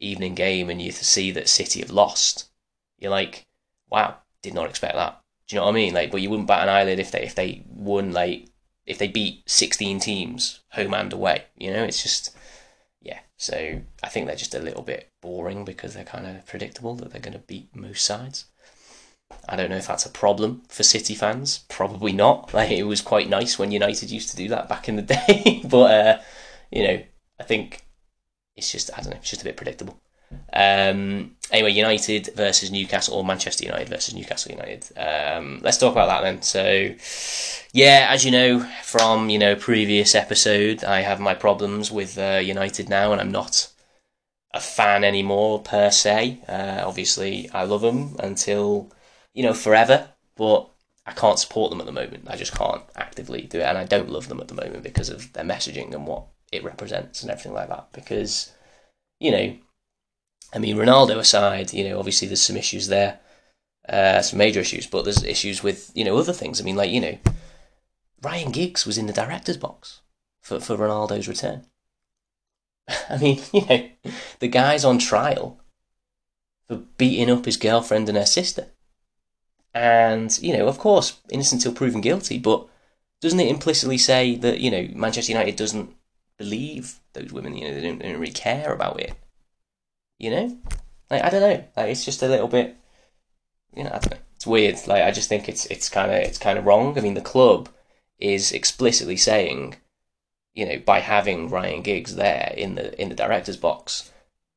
[0.00, 2.50] evening game and you see that City have lost,
[2.98, 3.46] you're like,
[3.90, 5.20] wow, did not expect that.
[5.46, 5.94] Do you know what I mean?
[5.94, 8.48] Like, but you wouldn't bat an eyelid if they if they won like
[8.86, 11.44] if they beat 16 teams home and away.
[11.56, 12.36] You know, it's just
[13.00, 13.20] yeah.
[13.36, 17.12] So I think they're just a little bit boring because they're kind of predictable that
[17.12, 18.46] they're going to beat most sides.
[19.48, 21.64] I don't know if that's a problem for City fans.
[21.68, 22.52] Probably not.
[22.54, 25.62] Like it was quite nice when United used to do that back in the day,
[25.68, 26.20] but uh,
[26.70, 27.02] you know,
[27.38, 27.83] I think
[28.56, 30.00] it's just I don't know, it's just a bit predictable.
[30.52, 34.86] Um, anyway, United versus Newcastle or Manchester United versus Newcastle United.
[34.96, 36.42] Um, let's talk about that then.
[36.42, 36.94] So,
[37.72, 42.40] yeah, as you know from you know previous episode, I have my problems with uh,
[42.42, 43.68] United now, and I'm not
[44.52, 46.40] a fan anymore per se.
[46.48, 48.92] Uh, obviously, I love them until
[49.34, 50.70] you know forever, but
[51.06, 52.28] I can't support them at the moment.
[52.28, 55.10] I just can't actively do it, and I don't love them at the moment because
[55.10, 57.88] of their messaging and what it represents and everything like that.
[57.92, 58.52] Because
[59.20, 59.56] you know,
[60.52, 63.20] I mean, Ronaldo aside, you know, obviously there's some issues there,
[63.88, 66.60] uh, some major issues, but there's issues with you know other things.
[66.60, 67.18] I mean, like you know,
[68.22, 70.00] Ryan Giggs was in the director's box
[70.42, 71.66] for for Ronaldo's return.
[73.10, 73.88] I mean, you know,
[74.38, 75.60] the guy's on trial
[76.68, 78.68] for beating up his girlfriend and her sister.
[79.74, 82.66] And, you know, of course, innocent until proven guilty, but
[83.20, 85.94] doesn't it implicitly say that, you know, Manchester United doesn't
[86.38, 89.14] believe those women, you know, they don't, they don't really care about it?
[90.18, 90.58] You know?
[91.10, 91.64] Like, I don't know.
[91.76, 92.76] Like, it's just a little bit,
[93.74, 94.18] you know, I don't know.
[94.34, 94.76] It's weird.
[94.86, 96.98] Like, I just think it's, it's kind of, it's kind of wrong.
[96.98, 97.68] I mean, the club
[98.18, 99.76] is explicitly saying,
[100.54, 104.10] you know, by having Ryan Giggs there in the, in the director's box,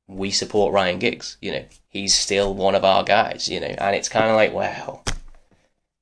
[0.07, 1.37] we support Ryan Giggs.
[1.41, 3.49] You know, he's still one of our guys.
[3.49, 5.03] You know, and it's kind of like, wow,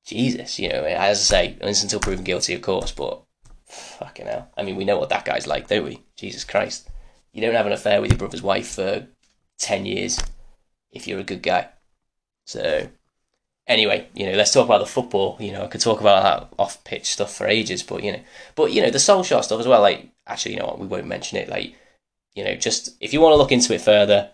[0.06, 0.60] Jesus.
[0.60, 3.25] You know, as I say, until proven guilty, of course, but
[3.66, 4.50] fucking hell.
[4.58, 6.04] I mean, we know what that guy's like, don't we?
[6.16, 6.90] Jesus Christ,
[7.34, 9.08] you don't have an affair with your brother's wife for
[9.58, 10.20] ten years
[10.92, 11.70] if you're a good guy.
[12.46, 12.90] So.
[13.68, 15.38] Anyway, you know, let's talk about the football.
[15.40, 18.20] You know, I could talk about that off pitch stuff for ages, but you know,
[18.54, 19.82] but you know, the Solskjaer stuff as well.
[19.82, 20.78] Like, actually, you know what?
[20.78, 21.50] We won't mention it.
[21.50, 21.74] Like,
[22.36, 24.30] you know, just if you want to look into it further,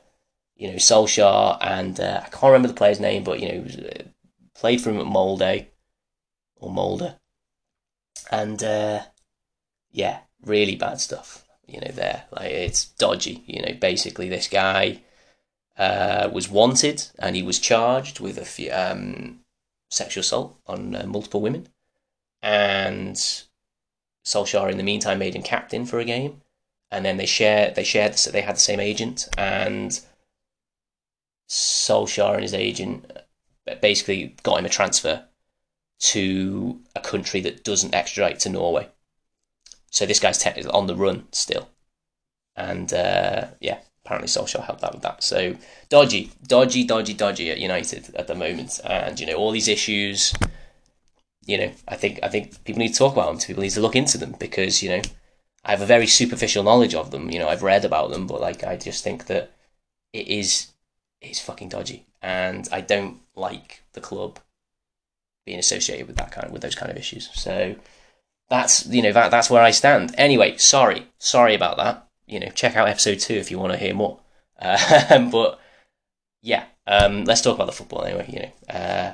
[0.57, 4.03] you know, Solskjaer and uh, I can't remember the player's name, but you know, uh,
[4.53, 5.65] played for him at Molde
[6.57, 7.15] or Molder.
[8.31, 9.01] and uh,
[9.91, 11.45] yeah, really bad stuff.
[11.67, 13.43] You know, there like it's dodgy.
[13.45, 15.01] You know, basically this guy
[15.77, 19.39] uh, was wanted and he was charged with a few, um,
[19.89, 21.67] sexual assault on uh, multiple women,
[22.41, 23.15] and
[24.25, 26.41] Solskjaer in the meantime made him captain for a game
[26.91, 30.01] and then they share they shared they had the same agent and
[31.49, 33.11] Solskjaer and his agent
[33.81, 35.25] basically got him a transfer
[35.99, 38.89] to a country that doesn't extradite to Norway.
[39.91, 41.69] So this guy's technically on the run still,
[42.55, 45.23] and uh, yeah, apparently Solskjaer helped out with that.
[45.23, 45.55] So
[45.89, 50.33] dodgy, dodgy, dodgy, dodgy at United at the moment, and you know all these issues.
[51.45, 53.39] You know, I think I think people need to talk about them.
[53.39, 55.01] People need to look into them because you know
[55.65, 57.29] I have a very superficial knowledge of them.
[57.29, 59.51] You know, I've read about them, but like I just think that
[60.13, 60.71] it is
[61.21, 64.39] it's fucking dodgy, and I don't like the club
[65.45, 67.29] being associated with that kind of, with those kind of issues.
[67.33, 67.75] So
[68.51, 70.13] that's you know that that's where I stand.
[70.17, 72.05] Anyway, sorry, sorry about that.
[72.27, 74.19] You know, check out episode two if you want to hear more.
[74.59, 75.57] Uh, but
[76.41, 78.25] yeah, um, let's talk about the football anyway.
[78.27, 79.13] You know, uh,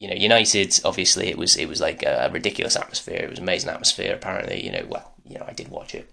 [0.00, 3.20] you know, United obviously it was it was like a ridiculous atmosphere.
[3.22, 4.14] It was amazing atmosphere.
[4.14, 6.10] Apparently, you know, well, you know, I did watch it,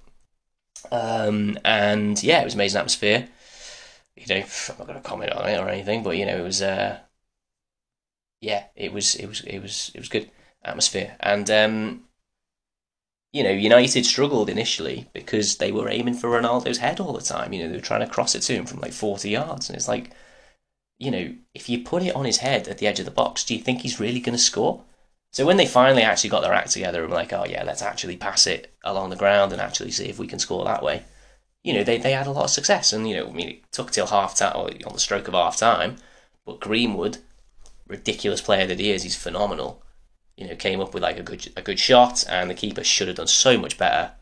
[0.91, 3.29] um, and yeah, it was amazing atmosphere.
[4.17, 6.43] You know, I'm not going to comment on it or anything, but you know, it
[6.43, 6.99] was, uh,
[8.41, 10.29] yeah, it was, it was, it was, it was good
[10.63, 12.03] atmosphere, and um,
[13.31, 17.53] you know, United struggled initially because they were aiming for Ronaldo's head all the time.
[17.53, 19.75] You know, they were trying to cross it to him from like 40 yards, and
[19.75, 20.11] it's like
[20.99, 23.43] you know, if you put it on his head at the edge of the box,
[23.43, 24.83] do you think he's really going to score?
[25.31, 27.81] So when they finally actually got their act together and were like, oh yeah, let's
[27.81, 31.05] actually pass it along the ground and actually see if we can score that way,
[31.63, 32.91] you know, they, they had a lot of success.
[32.91, 35.33] And, you know, I mean, it took till half time, or on the stroke of
[35.33, 35.97] half time,
[36.45, 37.19] but Greenwood,
[37.87, 39.81] ridiculous player that he is, he's phenomenal.
[40.39, 43.07] You know, came up with like a good a good shot, and the keeper should
[43.09, 44.13] have done so much better,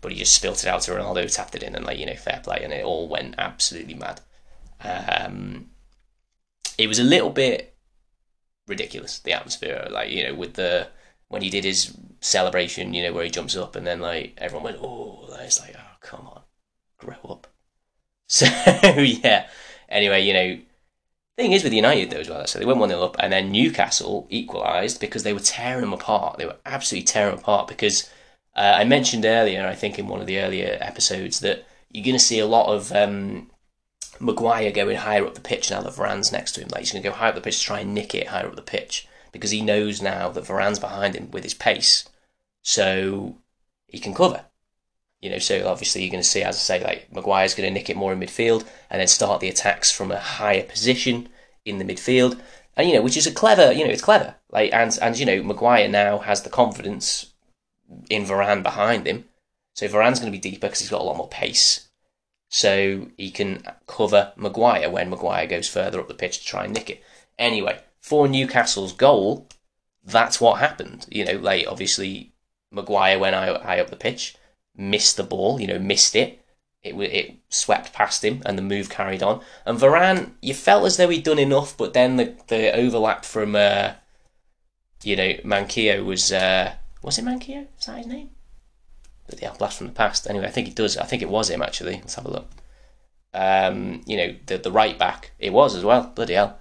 [0.00, 2.14] but he just spilt it out to Ronaldo, tapped it in, and like you know,
[2.14, 4.20] fair play, and it all went absolutely mad.
[4.82, 5.70] Um,
[6.78, 7.74] it was a little bit
[8.66, 10.88] ridiculous the atmosphere like you know with the
[11.28, 14.64] when he did his celebration you know where he jumps up and then like everyone
[14.64, 16.42] went oh it's like oh come on
[16.98, 17.46] grow up
[18.28, 18.46] so
[18.98, 19.48] yeah
[19.88, 20.58] anyway you know
[21.36, 24.26] thing is with united though as well so they went 1-0 up and then newcastle
[24.30, 28.08] equalised because they were tearing them apart they were absolutely tearing them apart because
[28.56, 32.14] uh, i mentioned earlier i think in one of the earlier episodes that you're going
[32.14, 33.50] to see a lot of um,
[34.20, 36.68] Maguire going higher up the pitch now that Varane's next to him.
[36.70, 38.46] Like he's going to go higher up the pitch to try and nick it higher
[38.46, 42.08] up the pitch because he knows now that Varane's behind him with his pace,
[42.62, 43.36] so
[43.86, 44.44] he can cover.
[45.20, 47.72] You know, so obviously you're going to see, as I say, like Maguire's going to
[47.72, 51.28] nick it more in midfield and then start the attacks from a higher position
[51.64, 52.38] in the midfield,
[52.76, 54.36] and you know, which is a clever, you know, it's clever.
[54.50, 57.32] Like and and you know, Maguire now has the confidence
[58.10, 59.24] in Varane behind him,
[59.74, 61.86] so Varane's going to be deeper because he's got a lot more pace
[62.48, 66.74] so he can cover Maguire when Maguire goes further up the pitch to try and
[66.74, 67.02] nick it.
[67.38, 69.48] Anyway, for Newcastle's goal,
[70.04, 71.06] that's what happened.
[71.10, 72.32] You know, like obviously
[72.70, 74.36] Maguire went high up the pitch,
[74.76, 76.42] missed the ball, you know, missed it.
[76.82, 79.40] It it swept past him, and the move carried on.
[79.64, 83.56] And Varane, you felt as though he'd done enough, but then the the overlap from,
[83.56, 83.94] uh,
[85.02, 87.66] you know, Manquillo was uh, was it Manquillo?
[87.78, 88.30] Is that his name?
[89.28, 90.30] The blast from the past.
[90.30, 90.96] Anyway, I think it does.
[90.96, 91.94] I think it was him actually.
[91.94, 92.48] Let's have a look.
[93.34, 96.12] Um, you know, the the right back, it was as well.
[96.14, 96.58] Bloody hell,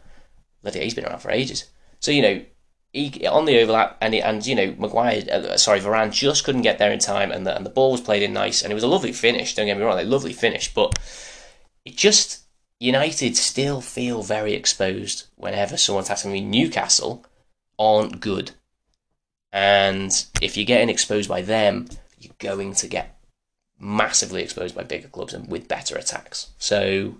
[0.63, 1.69] bloody hell, he's been around for ages.
[1.99, 2.45] So you know,
[2.95, 6.77] he, on the overlap, and and you know Maguire, uh, sorry Varane just couldn't get
[6.77, 8.83] there in time, and the and the ball was played in nice, and it was
[8.83, 9.53] a lovely finish.
[9.53, 10.97] Don't get me wrong, a lovely finish, but
[11.83, 12.43] it just
[12.79, 16.39] United still feel very exposed whenever someone's attacking me.
[16.39, 17.25] Newcastle
[17.77, 18.51] aren't good,
[19.51, 23.19] and if you're getting exposed by them, you're going to get
[23.77, 26.51] massively exposed by bigger clubs and with better attacks.
[26.57, 27.15] So,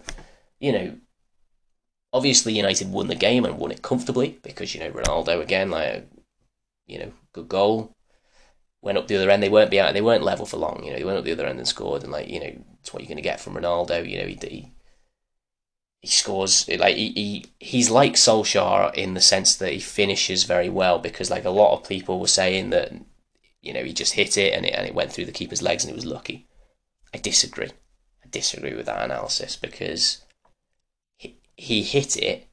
[0.57, 0.95] you know,
[2.15, 6.07] Obviously, United won the game and won it comfortably because you know Ronaldo again, like
[6.87, 7.93] you know, good goal.
[8.81, 9.43] Went up the other end.
[9.43, 9.95] They weren't behind.
[9.95, 10.83] They weren't level for long.
[10.83, 12.03] You know, they went up the other end and scored.
[12.03, 14.09] And like you know, it's what you're going to get from Ronaldo.
[14.09, 14.71] You know, he, he
[15.99, 20.69] he scores like he, he he's like Solskjaer in the sense that he finishes very
[20.69, 22.93] well because like a lot of people were saying that
[23.61, 25.83] you know he just hit it and it and it went through the keeper's legs
[25.83, 26.47] and it was lucky.
[27.13, 27.71] I disagree.
[28.23, 30.21] I disagree with that analysis because
[31.57, 32.47] he hit it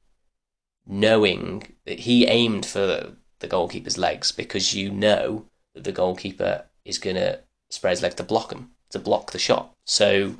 [0.86, 6.98] knowing that he aimed for the goalkeeper's legs because you know that the goalkeeper is
[6.98, 9.72] going to spread his leg to block him, to block the shot.
[9.84, 10.36] So,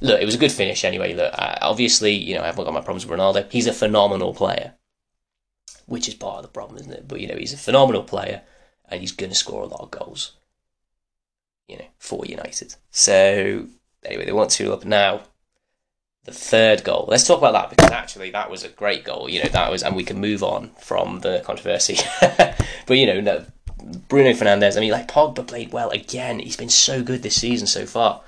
[0.00, 1.14] look, it was a good finish anyway.
[1.14, 3.50] Look, obviously, you know, I haven't got my problems with Ronaldo.
[3.50, 4.74] He's a phenomenal player,
[5.86, 7.08] which is part of the problem, isn't it?
[7.08, 8.42] But, you know, he's a phenomenal player
[8.88, 10.32] and he's going to score a lot of goals,
[11.68, 12.74] you know, for United.
[12.90, 13.66] So,
[14.04, 15.22] anyway, they want to up now
[16.30, 17.06] the third goal.
[17.08, 19.28] Let's talk about that because actually that was a great goal.
[19.28, 21.98] You know that was, and we can move on from the controversy.
[22.20, 23.44] but you know, no,
[24.08, 24.76] Bruno Fernandes.
[24.76, 26.38] I mean, like Pogba played well again.
[26.38, 28.22] He's been so good this season so far.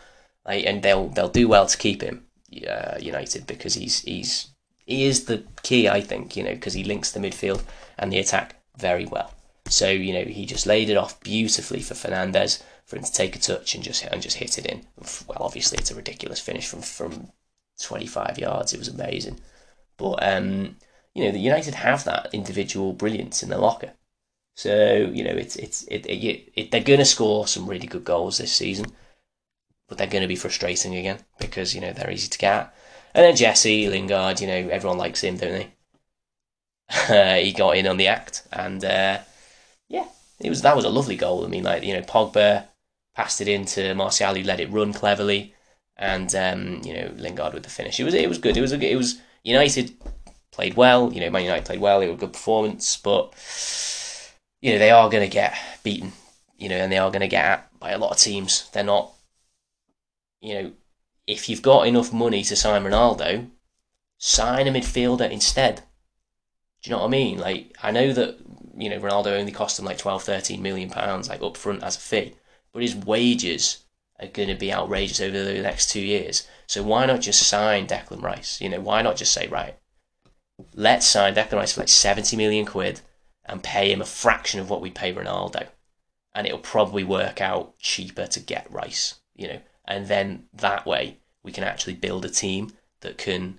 [0.45, 2.25] Like, and they'll they'll do well to keep him
[2.69, 4.49] uh, United because he's he's
[4.85, 5.89] he is the key.
[5.89, 7.63] I think you know because he links the midfield
[7.99, 9.33] and the attack very well.
[9.69, 13.37] So you know he just laid it off beautifully for Fernandez for him to take
[13.37, 14.87] a touch and just and just hit it in.
[15.29, 17.29] Well, obviously it's a ridiculous finish from from
[17.81, 18.73] 25 yards.
[18.73, 19.41] It was amazing.
[19.97, 20.77] But, um,
[21.15, 23.93] you know, the United have that individual brilliance in their locker.
[24.57, 28.05] So, you know, it's, it's, it, it, it they're going to score some really good
[28.05, 28.87] goals this season,
[29.89, 32.75] but they're going to be frustrating again because, you know, they're easy to get.
[33.15, 35.73] And then Jesse, Lingard, you know, everyone likes him, don't they?
[37.43, 39.19] he got in on the act, and uh,
[39.89, 40.07] yeah,
[40.41, 41.45] it was that was a lovely goal.
[41.45, 42.67] I mean, like you know, Pogba
[43.15, 45.55] passed it into Martial, who let it run cleverly
[46.03, 48.01] and um, you know Lingard with the finish.
[48.01, 48.57] It was it was good.
[48.57, 49.95] It was a, it was United
[50.51, 51.13] played well.
[51.13, 52.01] You know Man United played well.
[52.01, 53.33] It was a good performance, but
[54.61, 56.13] you know they are going to get beaten.
[56.59, 58.69] You know, and they are going to get at by a lot of teams.
[58.73, 59.13] They're not.
[60.41, 60.73] You know,
[61.29, 63.49] if you've got enough money to sign Ronaldo,
[64.19, 65.83] sign a midfielder instead.
[66.83, 67.39] Do you know what I mean?
[67.39, 68.39] Like I know that
[68.77, 71.97] you know Ronaldo only cost them like 12, 13 million pounds like up front as
[71.97, 72.35] a fee,
[72.73, 73.82] but his wages
[74.23, 76.47] are going to be outrageous over the next two years.
[76.67, 78.61] So why not just sign Declan Rice?
[78.61, 79.77] You know, why not just say, right,
[80.75, 83.01] let's sign Declan Rice for like 70 million quid
[83.45, 85.67] and pay him a fraction of what we pay Ronaldo.
[86.35, 89.61] And it'll probably work out cheaper to get Rice, you know.
[89.85, 93.59] And then that way we can actually build a team that can,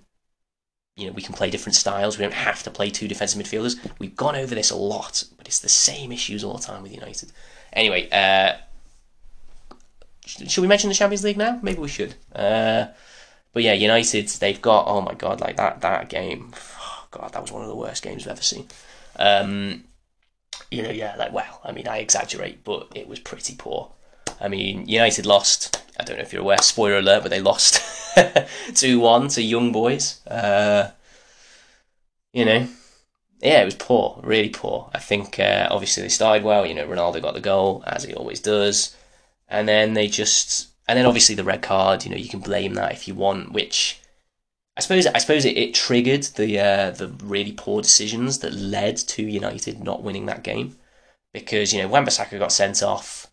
[0.96, 2.18] you know, we can play different styles.
[2.18, 3.76] We don't have to play two defensive midfielders.
[3.98, 6.94] We've gone over this a lot, but it's the same issues all the time with
[6.94, 7.30] United.
[7.72, 8.56] Anyway, uh,
[10.24, 11.58] should we mention the Champions League now?
[11.62, 12.14] Maybe we should.
[12.34, 12.86] Uh,
[13.52, 16.52] but yeah, United, they've got oh my god, like that that game.
[16.78, 18.66] Oh god, that was one of the worst games I've ever seen.
[19.16, 19.84] Um,
[20.70, 23.90] you know, yeah, like well, I mean, I exaggerate, but it was pretty poor.
[24.40, 25.82] I mean, United lost.
[25.98, 26.58] I don't know if you're aware.
[26.58, 27.82] Spoiler alert, but they lost
[28.74, 30.26] two one to Young Boys.
[30.26, 30.90] Uh,
[32.32, 32.66] you know,
[33.40, 34.90] yeah, it was poor, really poor.
[34.92, 36.66] I think uh, obviously they started well.
[36.66, 38.96] You know, Ronaldo got the goal as he always does
[39.48, 42.04] and then they just and then obviously the red card.
[42.04, 44.00] You know, you can blame that if you want, which
[44.76, 48.96] I suppose I suppose it, it triggered the uh, the really poor decisions that led
[48.96, 50.76] to United not winning that game
[51.32, 53.28] because you know Wan-Bissaka got sent off.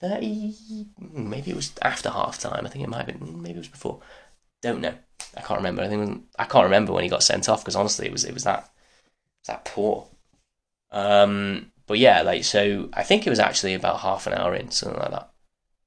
[0.00, 0.54] 30,
[0.98, 2.66] maybe it was after half time.
[2.66, 3.40] I think it might have been.
[3.40, 4.00] Maybe it was before.
[4.60, 4.94] Don't know.
[5.36, 5.82] I can't remember.
[5.82, 8.34] I think I can't remember when he got sent off because honestly, it was it
[8.34, 8.70] was that
[9.46, 10.08] that poor.
[10.90, 14.70] Um, but yeah, like so, I think it was actually about half an hour in,
[14.70, 15.30] something like that.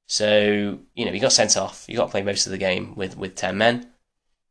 [0.06, 1.86] So, you know, he got sent off.
[1.88, 3.92] You got to play most of the game with, with 10 men.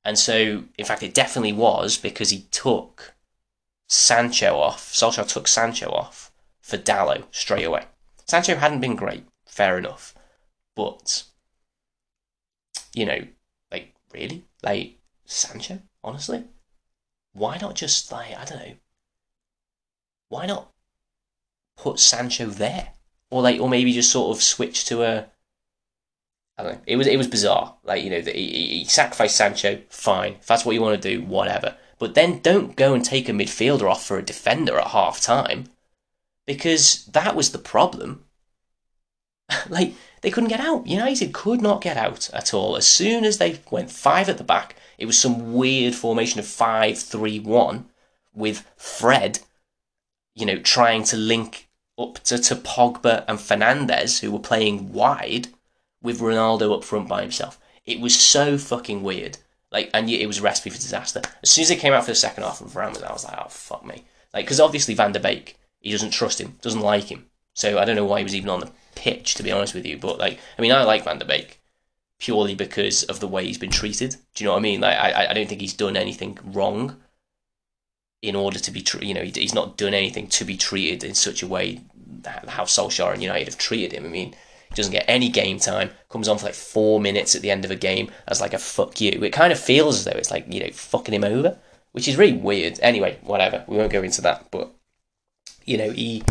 [0.05, 3.15] And so, in fact, it definitely was because he took
[3.89, 4.93] Sancho off.
[4.93, 6.31] Solskjaer took Sancho off
[6.61, 7.87] for Dalot straight away.
[8.27, 10.15] Sancho hadn't been great, fair enough.
[10.75, 11.25] But,
[12.93, 13.27] you know,
[13.73, 14.45] like, really?
[14.63, 15.81] Like, Sancho?
[16.05, 16.45] Honestly?
[17.33, 18.75] Why not just, like, I don't know.
[20.29, 20.71] Why not
[21.77, 22.91] put Sancho there?
[23.31, 25.27] Or, like, or maybe just sort of switch to a
[26.59, 26.81] I don't know.
[26.87, 27.75] It was it was bizarre.
[27.85, 29.81] Like you know, he, he sacrificed Sancho.
[29.91, 31.77] Fine, if that's what you want to do, whatever.
[31.99, 35.67] But then don't go and take a midfielder off for a defender at half time,
[36.47, 38.25] because that was the problem.
[39.69, 40.87] like they couldn't get out.
[40.87, 42.77] United could not get out at all.
[42.77, 46.47] As soon as they went five at the back, it was some weird formation of
[46.47, 47.91] five three one
[48.35, 49.41] with Fred,
[50.35, 51.66] you know, trying to link
[51.99, 55.49] up to, to Pogba and Fernandes, who were playing wide
[56.03, 57.59] with Ronaldo up front by himself.
[57.85, 59.39] It was so fucking weird.
[59.73, 61.23] Like, and it was a recipe for disaster.
[61.43, 63.25] As soon as it came out for the second half and Varane was I was
[63.25, 64.05] like, oh, fuck me.
[64.33, 67.27] Like, because obviously Van de Beek, he doesn't trust him, doesn't like him.
[67.55, 69.87] So I don't know why he was even on the pitch, to be honest with
[69.87, 69.99] you.
[69.99, 71.61] But, like, I mean, I like Van de Beek
[72.19, 74.17] purely because of the way he's been treated.
[74.35, 74.81] Do you know what I mean?
[74.81, 76.97] Like, I, I don't think he's done anything wrong
[78.23, 81.15] in order to be, tre- you know, he's not done anything to be treated in
[81.15, 81.81] such a way
[82.49, 84.05] how Solskjaer and United have treated him.
[84.05, 84.35] I mean,
[84.69, 87.65] he doesn't get any game time, comes on for like four minutes at the end
[87.65, 89.11] of a game as like a fuck you.
[89.23, 91.59] It kind of feels as though it's like, you know, fucking him over,
[91.93, 92.79] which is really weird.
[92.83, 94.73] Anyway, whatever, we won't go into that, but,
[95.65, 96.23] you know, he,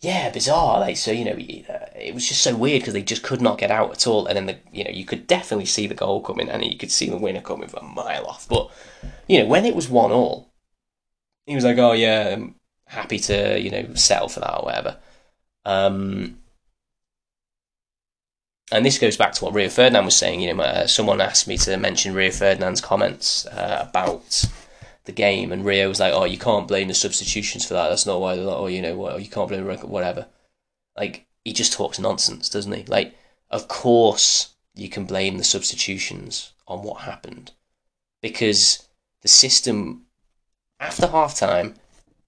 [0.00, 0.80] yeah, bizarre.
[0.80, 3.58] Like, so, you know, uh, it was just so weird because they just could not
[3.58, 4.26] get out at all.
[4.26, 6.92] And then, the, you know, you could definitely see the goal coming and you could
[6.92, 8.48] see the winner coming from a mile off.
[8.48, 8.70] But,
[9.26, 10.47] you know, when it was 1 all,
[11.48, 12.54] he was like, oh, yeah, I'm
[12.86, 14.98] happy to, you know, settle for that or whatever.
[15.64, 16.38] Um,
[18.70, 20.40] and this goes back to what Rio Ferdinand was saying.
[20.40, 24.44] You know, uh, someone asked me to mention Rio Ferdinand's comments uh, about
[25.04, 27.88] the game, and Rio was like, "Oh, you can't blame the substitutions for that.
[27.88, 30.26] That's not why." Like, oh, you know, well, you can't blame whatever.
[30.96, 32.84] Like he just talks nonsense, doesn't he?
[32.84, 33.16] Like,
[33.50, 37.52] of course you can blame the substitutions on what happened
[38.20, 38.86] because
[39.22, 40.04] the system
[40.80, 41.74] after half time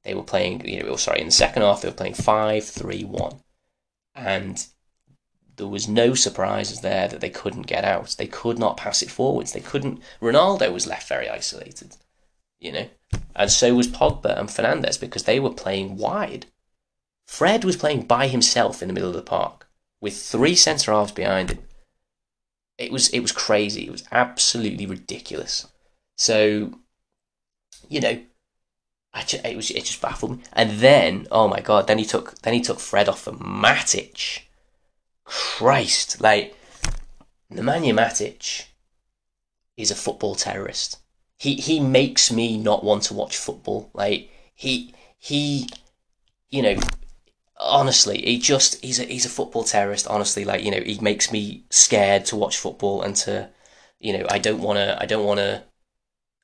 [0.03, 0.67] they were playing.
[0.67, 3.41] You know, oh, sorry, in the second half they were playing five three one,
[4.15, 4.67] and
[5.57, 8.15] there was no surprises there that they couldn't get out.
[8.19, 9.53] They could not pass it forwards.
[9.53, 10.01] They couldn't.
[10.21, 11.97] Ronaldo was left very isolated,
[12.59, 12.89] you know,
[13.37, 16.47] and so was Pogba and Fernandes because they were playing wide.
[17.27, 19.69] Fred was playing by himself in the middle of the park
[20.01, 21.63] with three centre halves behind him.
[22.79, 23.87] It was it was crazy.
[23.87, 25.69] It was absolutely ridiculous.
[26.17, 26.79] So,
[27.89, 28.21] you know,
[29.13, 30.43] I just, it was it just baffled me.
[30.53, 34.43] And then, oh my god, then he took then he took Fred off for Matic
[35.25, 36.57] Christ, like
[37.53, 38.67] Nemanja Matic
[39.77, 40.99] is a football terrorist.
[41.39, 43.91] He he makes me not want to watch football.
[43.95, 45.69] Like he he,
[46.51, 46.77] you know,
[47.59, 50.07] honestly, he just he's a he's a football terrorist.
[50.07, 53.49] Honestly, like you know, he makes me scared to watch football and to,
[53.99, 55.63] you know, I don't want to I don't want to.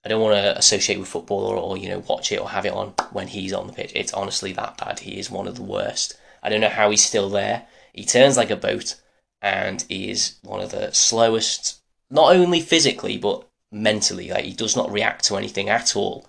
[0.06, 2.64] I don't want to associate with football or, or, you know watch it or have
[2.64, 3.90] it on when he's on the pitch.
[3.92, 5.00] It's honestly that bad.
[5.00, 6.16] He is one of the worst.
[6.44, 7.66] I don't know how he's still there.
[7.92, 8.94] He turns like a boat
[9.42, 14.30] and he is one of the slowest, not only physically but mentally.
[14.30, 16.28] Like he does not react to anything at all.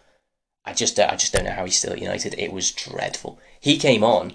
[0.65, 2.33] I just, I just don't know how he's still at United.
[2.35, 3.39] It was dreadful.
[3.59, 4.33] He came on,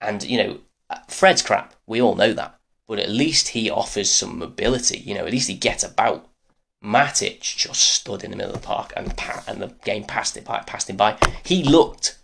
[0.00, 0.60] and you know,
[1.08, 1.74] Fred's crap.
[1.86, 4.98] We all know that, but at least he offers some mobility.
[4.98, 6.26] You know, at least he gets about.
[6.82, 9.14] Matic just stood in the middle of the park and
[9.46, 11.18] and the game passed it by, passed him by.
[11.44, 12.18] He looked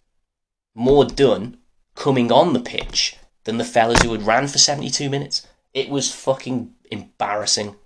[0.74, 1.58] more done
[1.94, 5.46] coming on the pitch than the fellas who had ran for 72 minutes.
[5.74, 7.76] It was fucking embarrassing.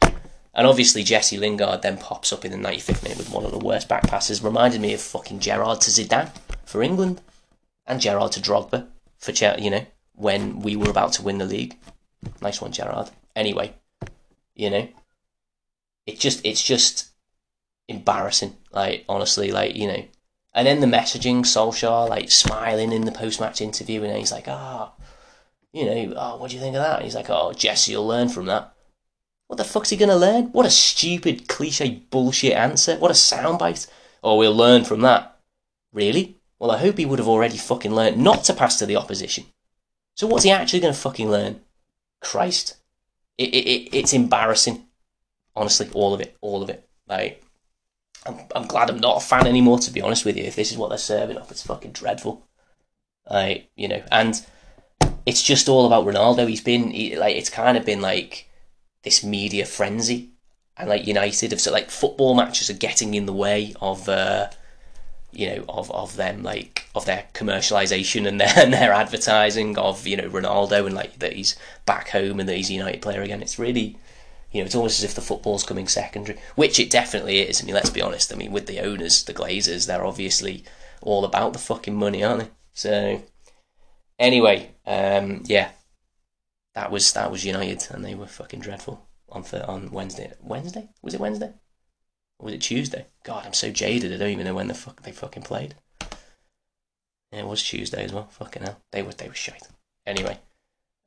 [0.53, 3.59] And obviously Jesse Lingard then pops up in the 95th minute with one of the
[3.59, 4.43] worst back passes.
[4.43, 6.31] Reminded me of fucking Gerrard to Zidane
[6.65, 7.21] for England.
[7.87, 8.87] And Gerrard to Drogba
[9.19, 11.77] for, you know, when we were about to win the league.
[12.43, 13.11] Nice one, Gerrard.
[13.35, 13.75] Anyway,
[14.55, 14.89] you know,
[16.11, 17.11] it just, it's just
[17.89, 18.57] embarrassing.
[18.73, 20.05] Like, honestly, like, you know.
[20.53, 24.93] And then the messaging, Solskjaer, like, smiling in the post-match interview, and he's like, ah,
[24.93, 25.05] oh,
[25.73, 26.97] you know, oh, what do you think of that?
[26.97, 28.75] And he's like, oh, Jesse will learn from that.
[29.47, 30.45] What the fuck's he gonna learn?
[30.53, 32.97] What a stupid, cliche, bullshit answer.
[32.97, 33.89] What a soundbite.
[34.23, 35.39] Oh, we'll learn from that.
[35.93, 36.37] Really?
[36.59, 39.47] Well, I hope he would have already fucking learned not to pass to the opposition.
[40.15, 41.61] So what's he actually gonna fucking learn?
[42.21, 42.77] Christ.
[43.39, 44.87] It, it, it, it's embarrassing.
[45.57, 46.37] Honestly, all of it.
[46.41, 46.89] All of it.
[47.07, 47.43] Like,
[48.27, 50.45] I'm, I'm glad I'm not a fan anymore, to be honest with you.
[50.45, 52.47] If this is what they're serving up, it's fucking dreadful.
[53.29, 54.45] Like, you know, and
[55.27, 56.49] it's just all about Ronaldo.
[56.49, 58.49] He's been he, like it's kind of been like
[59.03, 60.31] this media frenzy,
[60.77, 64.09] and like United have so like football matches are getting in the way of.
[64.09, 64.49] Uh,
[65.33, 70.07] you know of, of them like of their commercialization and their and their advertising of
[70.07, 73.23] you know Ronaldo and like that he's back home and that he's a United player
[73.23, 73.43] again.
[73.43, 73.97] It's really
[74.53, 77.63] you know it's almost as if the football's coming secondary, which it definitely is.
[77.63, 78.33] I mean, let's be honest.
[78.33, 80.65] I mean, with the owners, the Glazers, they're obviously
[81.03, 82.51] all about the fucking money, aren't they?
[82.73, 83.23] So
[84.19, 85.71] anyway, um, yeah,
[86.75, 90.33] that was that was United, and they were fucking dreadful on th- on Wednesday.
[90.41, 91.53] Wednesday was it Wednesday?
[92.39, 93.07] Or was it Tuesday?
[93.25, 94.13] God, I'm so jaded.
[94.13, 95.75] I don't even know when the fuck they fucking played.
[97.33, 98.27] Yeah, it was Tuesday as well.
[98.27, 99.69] Fucking hell, they were they were shite.
[100.07, 100.39] Anyway,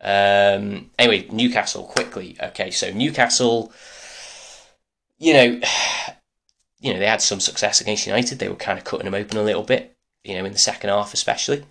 [0.03, 2.35] um, anyway, Newcastle quickly.
[2.41, 3.71] Okay, so Newcastle,
[5.17, 5.43] you know,
[6.79, 8.37] you know they had some success against United.
[8.37, 9.95] They were kind of cutting them open a little bit.
[10.23, 11.65] You know, in the second half especially.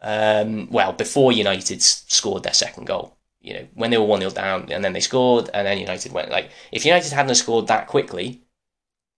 [0.00, 3.16] Um, well, before United scored their second goal.
[3.40, 6.12] You know, when they were one 0 down, and then they scored, and then United
[6.12, 8.42] went like if United hadn't scored that quickly,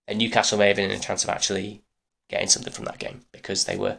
[0.07, 1.83] and Newcastle may have been in a chance of actually
[2.29, 3.99] getting something from that game because they were,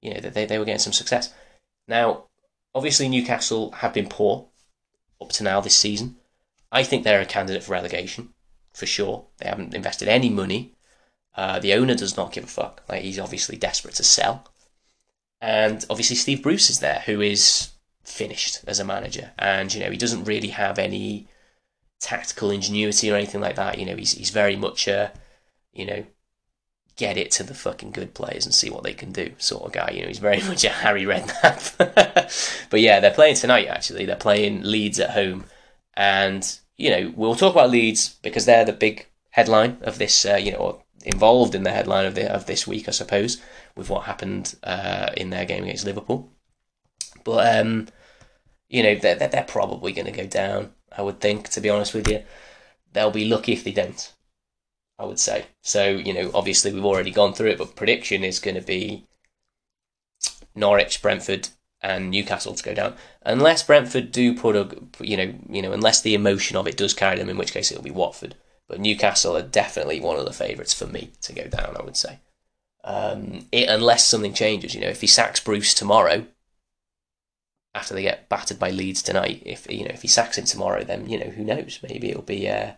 [0.00, 1.32] you know, they they were getting some success.
[1.88, 2.24] Now,
[2.74, 4.48] obviously, Newcastle have been poor
[5.20, 6.16] up to now this season.
[6.70, 8.30] I think they're a candidate for relegation
[8.72, 9.26] for sure.
[9.38, 10.74] They haven't invested any money.
[11.34, 12.82] Uh, the owner does not give a fuck.
[12.88, 14.52] Like he's obviously desperate to sell,
[15.40, 17.70] and obviously Steve Bruce is there, who is
[18.04, 21.28] finished as a manager, and you know he doesn't really have any
[22.00, 23.78] tactical ingenuity or anything like that.
[23.78, 25.12] You know, he's he's very much a,
[25.72, 26.04] you know,
[26.96, 29.72] get it to the fucking good players and see what they can do sort of
[29.72, 29.90] guy.
[29.92, 32.66] You know, he's very much a Harry Redknapp.
[32.70, 33.66] but yeah, they're playing tonight.
[33.66, 35.44] Actually, they're playing Leeds at home,
[35.94, 40.24] and you know we'll talk about Leeds because they're the big headline of this.
[40.24, 43.40] Uh, you know, involved in the headline of the of this week, I suppose,
[43.76, 46.30] with what happened uh, in their game against Liverpool.
[47.24, 47.88] But um,
[48.68, 50.72] you know, they're they're probably going to go down.
[50.96, 52.22] I would think, to be honest with you,
[52.92, 54.12] they'll be lucky if they don't.
[54.98, 55.46] I would say.
[55.62, 59.06] So, you know, obviously we've already gone through it, but prediction is going to be
[60.54, 61.48] Norwich, Brentford,
[61.80, 62.94] and Newcastle to go down.
[63.22, 64.68] Unless Brentford do put a,
[65.00, 67.70] you know, you know, unless the emotion of it does carry them, in which case
[67.70, 68.36] it'll be Watford.
[68.68, 71.76] But Newcastle are definitely one of the favourites for me to go down.
[71.78, 72.20] I would say,
[72.84, 74.74] um, it, unless something changes.
[74.74, 76.26] You know, if he sacks Bruce tomorrow,
[77.74, 80.84] after they get battered by Leeds tonight, if you know if he sacks him tomorrow,
[80.84, 81.80] then you know who knows?
[81.82, 82.72] Maybe it'll be, uh,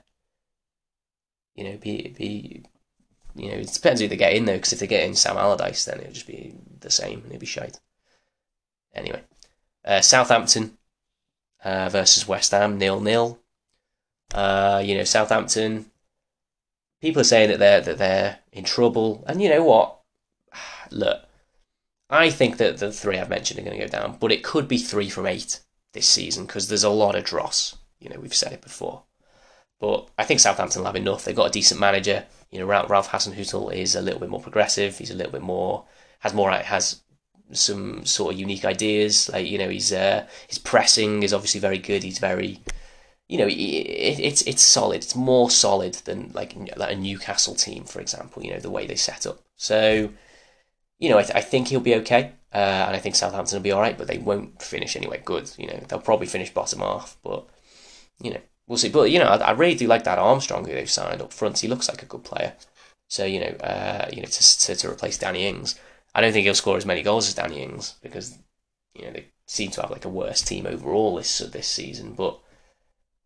[1.54, 2.64] you know, be be,
[3.34, 4.56] you know, it depends who they get in though.
[4.56, 7.40] Because if they get in Sam Allardyce, then it'll just be the same and it'll
[7.40, 7.80] be shite.
[8.94, 9.22] Anyway,
[9.84, 10.78] uh, Southampton
[11.64, 13.38] uh, versus West Ham, nil nil.
[14.32, 15.86] Uh, you know, Southampton.
[17.00, 20.00] People are saying that they're that they're in trouble, and you know what?
[20.90, 21.22] Look,
[22.10, 24.68] I think that the three I've mentioned are going to go down, but it could
[24.68, 25.60] be three from eight
[25.92, 27.76] this season because there's a lot of dross.
[27.98, 29.04] You know, we've said it before.
[29.80, 31.24] But I think Southampton will have enough.
[31.24, 32.24] They've got a decent manager.
[32.50, 34.96] You know, Ralph Hasenhüttl is a little bit more progressive.
[34.96, 35.84] He's a little bit more
[36.20, 37.02] has more has
[37.52, 39.28] some sort of unique ideas.
[39.30, 42.02] Like you know, he's uh, his pressing is obviously very good.
[42.02, 42.60] He's very,
[43.28, 45.02] you know, it, it's it's solid.
[45.02, 48.42] It's more solid than like, like a Newcastle team, for example.
[48.42, 49.40] You know, the way they set up.
[49.56, 50.10] So
[50.98, 53.62] you know, I, th- I think he'll be okay, uh, and I think Southampton will
[53.62, 55.50] be all right, but they won't finish anyway good.
[55.58, 57.46] You know, they'll probably finish bottom half, but
[58.22, 58.88] you know, we'll see.
[58.88, 61.58] But you know, I, I really do like that Armstrong who they've signed up front.
[61.58, 62.54] He looks like a good player.
[63.08, 65.78] So you know, uh, you know, to, to to replace Danny Ings,
[66.14, 68.38] I don't think he'll score as many goals as Danny Ings because
[68.94, 72.12] you know they seem to have like a worse team overall this this season.
[72.14, 72.38] But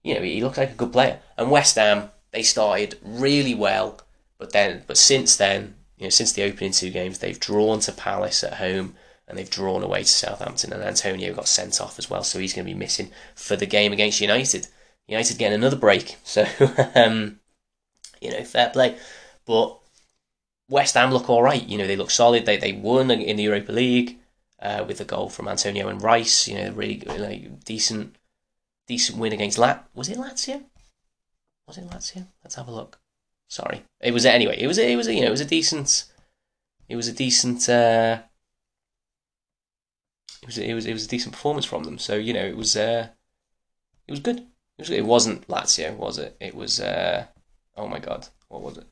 [0.03, 1.20] you know, he looks like a good player.
[1.36, 4.01] And West Ham, they started really well,
[4.39, 7.93] but then but since then you know, since the opening two games, they've drawn to
[7.93, 8.95] Palace at home
[9.26, 10.72] and they've drawn away to Southampton.
[10.72, 13.66] And Antonio got sent off as well, so he's going to be missing for the
[13.66, 14.68] game against United.
[15.09, 16.46] United getting another break, so
[16.94, 17.40] um,
[18.20, 18.96] you know, fair play.
[19.46, 19.78] But
[20.68, 21.66] West Ham look all right.
[21.66, 22.46] You know, they look solid.
[22.46, 24.18] They they won in the Europa League
[24.61, 26.46] uh, with a goal from Antonio and Rice.
[26.46, 28.16] You know, really like, decent
[28.86, 29.88] decent win against Lat.
[29.94, 30.62] Was it Lazio?
[31.66, 32.26] Was it Lazio?
[32.44, 32.98] Let's have a look.
[33.48, 34.56] Sorry, it was anyway.
[34.59, 36.04] It was it was you know it was a decent.
[36.88, 37.68] It was a decent.
[37.68, 38.20] Uh,
[40.42, 41.98] it was it was it was a decent performance from them.
[41.98, 43.09] So you know it was uh,
[44.06, 44.46] it was good.
[44.78, 46.36] It, was, it wasn't Lazio, was it?
[46.40, 46.80] It was.
[46.80, 47.26] Uh,
[47.76, 48.86] oh my god, what was it?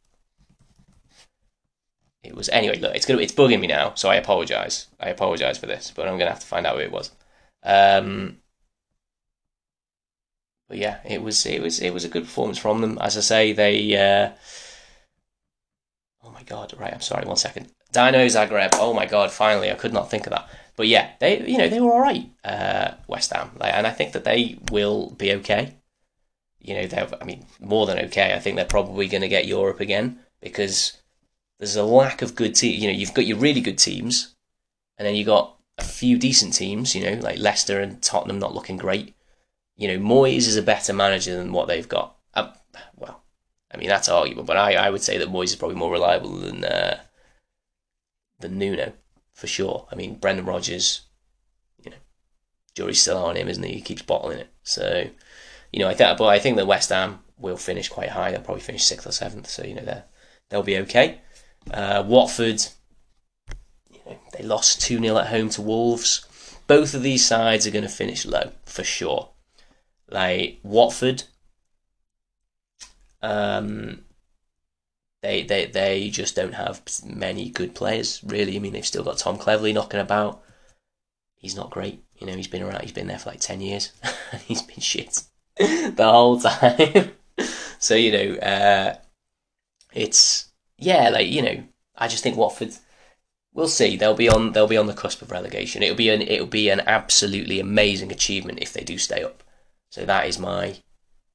[2.24, 2.78] It was anyway.
[2.78, 4.88] Look, it's gonna it's bugging me now, so I apologize.
[4.98, 7.12] I apologize for this, but I'm gonna have to find out who it was.
[7.62, 8.38] Um,
[10.68, 12.98] but yeah, it was it was it was a good performance from them.
[13.00, 13.96] As I say, they.
[13.96, 14.32] Uh,
[16.24, 16.74] oh my god!
[16.76, 17.26] Right, I'm sorry.
[17.26, 17.72] One second.
[17.92, 18.70] Dynamo Zagreb.
[18.74, 19.30] Oh my god!
[19.30, 20.48] Finally, I could not think of that.
[20.76, 23.90] But yeah, they you know they were all right, uh, West Ham, like, and I
[23.90, 25.74] think that they will be okay.
[26.60, 28.34] You know, they're I mean more than okay.
[28.34, 31.00] I think they're probably going to get Europe again because
[31.58, 32.82] there's a lack of good teams.
[32.82, 34.34] You know, you've got your really good teams,
[34.98, 36.94] and then you got a few decent teams.
[36.94, 39.14] You know, like Leicester and Tottenham not looking great.
[39.76, 42.16] You know, Moyes is a better manager than what they've got.
[42.34, 42.52] Uh,
[42.96, 43.22] well,
[43.72, 46.36] I mean that's arguable, but I, I would say that Moyes is probably more reliable
[46.36, 47.00] than uh,
[48.40, 48.92] than Nuno
[49.36, 49.86] for sure.
[49.92, 51.02] I mean, Brendan Rodgers,
[51.84, 51.98] you know,
[52.74, 53.74] jury's still on him, isn't he?
[53.74, 54.48] He keeps bottling it.
[54.62, 55.08] So,
[55.72, 58.30] you know, I think, but I think that West Ham will finish quite high.
[58.30, 59.48] They'll probably finish sixth or seventh.
[59.48, 60.02] So, you know, they
[60.48, 61.20] they'll be okay.
[61.70, 62.62] Uh, Watford,
[63.90, 66.26] you know, they lost 2 0 at home to Wolves.
[66.66, 69.28] Both of these sides are going to finish low for sure.
[70.08, 71.24] Like Watford,
[73.20, 74.05] um,
[75.26, 78.56] they, they they just don't have many good players, really.
[78.56, 80.42] I mean, they've still got Tom Cleverley knocking about.
[81.34, 82.04] He's not great.
[82.18, 83.92] You know, he's been around, he's been there for like 10 years.
[84.46, 85.22] he's been shit
[85.58, 87.10] the whole time.
[87.78, 88.96] so, you know, uh,
[89.92, 90.48] it's,
[90.78, 91.64] yeah, like, you know,
[91.96, 92.74] I just think Watford,
[93.52, 93.96] we'll see.
[93.96, 95.82] They'll be on, they'll be on the cusp of relegation.
[95.82, 99.42] It'll be an, it'll be an absolutely amazing achievement if they do stay up.
[99.90, 100.76] So that is my,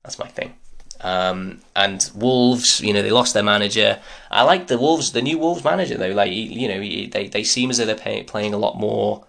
[0.04, 0.56] that's my thing.
[1.04, 4.00] Um, and Wolves, you know, they lost their manager.
[4.30, 6.12] I like the Wolves, the new Wolves manager though.
[6.12, 9.26] Like, you know, they they seem as though they're pay, playing a lot more,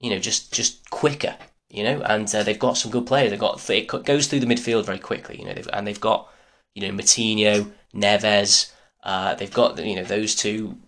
[0.00, 1.36] you know, just just quicker.
[1.68, 3.30] You know, and uh, they've got some good players.
[3.30, 5.38] They've got it goes through the midfield very quickly.
[5.38, 6.28] You know, they've, and they've got
[6.74, 8.72] you know Moutinho, Neves.
[9.02, 10.78] Uh, they've got you know those two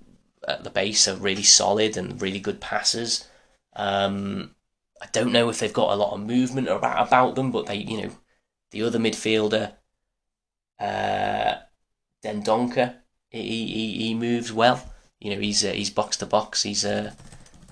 [0.47, 3.29] at the base are really solid and really good passers.
[3.77, 4.55] Um,
[5.01, 7.77] I don't know if they've got a lot of movement about about them, but they
[7.77, 8.11] you know
[8.71, 9.75] the other midfielder,
[10.79, 11.55] uh,
[12.23, 12.97] Dendoncker,
[13.31, 14.93] he, he, he moves well.
[15.21, 16.63] You know, he's uh, he's box to box.
[16.63, 17.17] He's a,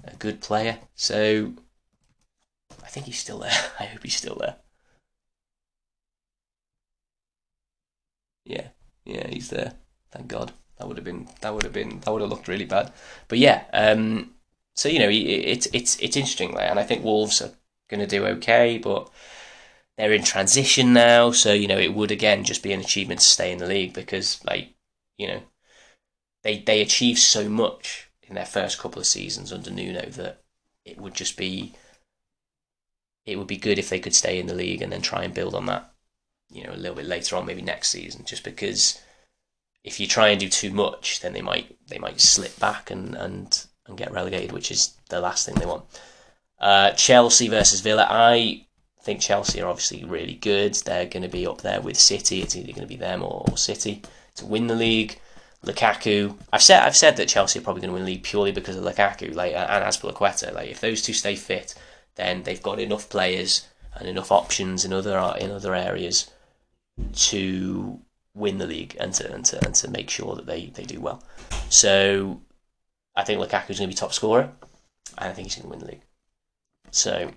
[0.05, 0.79] a good player.
[0.95, 1.53] So
[2.83, 3.71] I think he's still there.
[3.81, 4.57] I hope he's still there.
[8.45, 8.69] Yeah,
[9.05, 9.75] yeah, he's there.
[10.13, 10.53] Thank God.
[10.79, 12.93] That would have been that would have been that would have looked really bad.
[13.29, 14.35] But yeah, um,
[14.75, 17.53] so you know, it's it's it's interesting there, and I think Wolves are
[17.89, 19.11] going to do okay, but
[19.97, 23.27] they're in transition now, so you know it would again just be an achievement to
[23.27, 24.75] stay in the league because like
[25.17, 25.43] you know
[26.43, 30.43] they they achieved so much in their first couple of seasons under Nuno that
[30.85, 31.75] it would just be
[33.25, 35.35] it would be good if they could stay in the league and then try and
[35.35, 35.93] build on that
[36.51, 39.01] you know a little bit later on maybe next season just because
[39.83, 43.15] if you try and do too much then they might they might slip back and
[43.15, 45.85] and and get relegated which is the last thing they want.
[46.59, 48.07] Uh, Chelsea versus Villa.
[48.09, 48.66] I
[49.07, 50.75] think Chelsea are obviously really good.
[50.75, 52.43] They're going to be up there with City.
[52.43, 54.03] It's either going to be them or, City
[54.35, 55.19] to win the league.
[55.65, 56.37] Lukaku.
[56.53, 58.77] I've said I've said that Chelsea are probably going to win the league purely because
[58.77, 60.53] of Lukaku, like uh, and Azpilicueta.
[60.53, 61.75] Like if those two stay fit,
[62.17, 66.31] then they've got enough players and enough options in other uh, in other areas
[67.15, 68.01] to
[68.35, 71.01] win the league and to and to, and to make sure that they, they do
[71.01, 71.23] well.
[71.71, 72.43] So
[73.17, 74.51] I think Lukaku's going to be top scorer,
[75.19, 76.05] and I think he's going to win the league.
[76.91, 77.31] So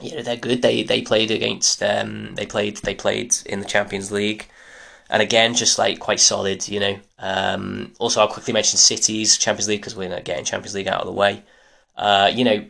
[0.00, 0.62] you know they're good.
[0.62, 4.46] They they played against um they played they played in the Champions League,
[5.08, 6.68] and again just like quite solid.
[6.68, 6.98] You know.
[7.18, 11.00] Um, also, I'll quickly mention City's Champions League because we're not getting Champions League out
[11.00, 11.42] of the way.
[11.96, 12.66] Uh, you know,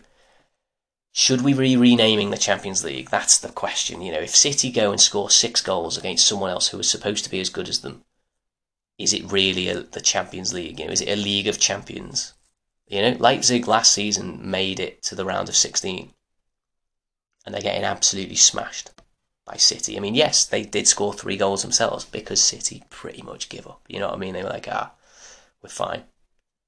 [1.13, 3.11] should we be renaming the Champions League?
[3.11, 4.03] That's the question.
[4.03, 7.25] You know, if City go and score six goals against someone else who is supposed
[7.25, 8.05] to be as good as them,
[8.99, 10.79] is it really a, the Champions League?
[10.79, 12.35] You know, is it a League of Champions?
[12.87, 16.13] You know, Leipzig last season made it to the round of sixteen
[17.47, 18.91] and they're getting absolutely smashed
[19.47, 19.97] by City.
[19.97, 23.81] I mean, yes, they did score three goals themselves because City pretty much give up.
[23.89, 24.35] You know what I mean?
[24.35, 24.93] They were like, ah,
[25.63, 26.03] we're fine.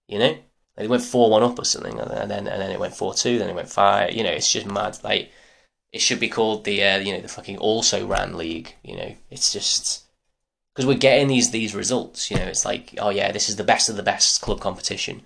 [0.07, 0.39] You know,
[0.77, 3.39] they went four one up or something, and then and then it went four two,
[3.39, 4.13] then it went five.
[4.13, 4.99] You know, it's just mad.
[5.03, 5.31] Like
[5.93, 8.75] it should be called the uh, you know the fucking also ran league.
[8.85, 10.05] You know, it's just
[10.75, 12.31] because we're getting these these results.
[12.31, 15.23] You know, it's like oh yeah, this is the best of the best club competition.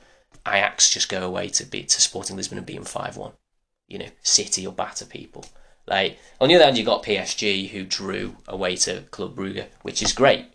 [0.48, 3.32] Ajax just go away to beat to Sporting Lisbon and beat them five one
[3.88, 5.44] you know, City or batter people.
[5.86, 10.02] Like on the other hand, you got PSG who drew away to Club Brugge, which
[10.02, 10.46] is great.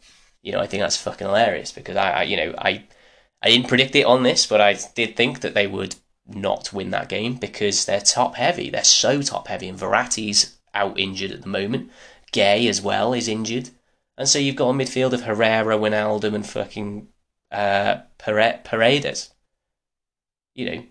[0.41, 2.85] You know, I think that's fucking hilarious because I, I, you know, I,
[3.41, 6.91] I didn't predict it on this, but I did think that they would not win
[6.91, 8.69] that game because they're top heavy.
[8.69, 11.91] They're so top heavy, and Verratti's out injured at the moment.
[12.31, 13.69] Gueye as well is injured,
[14.17, 17.07] and so you've got a midfield of Herrera, Wijnaldum, and fucking
[17.51, 19.33] uh, Paredes.
[20.53, 20.83] You know,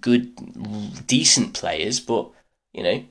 [0.00, 2.30] good, decent players, but
[2.72, 3.04] you know,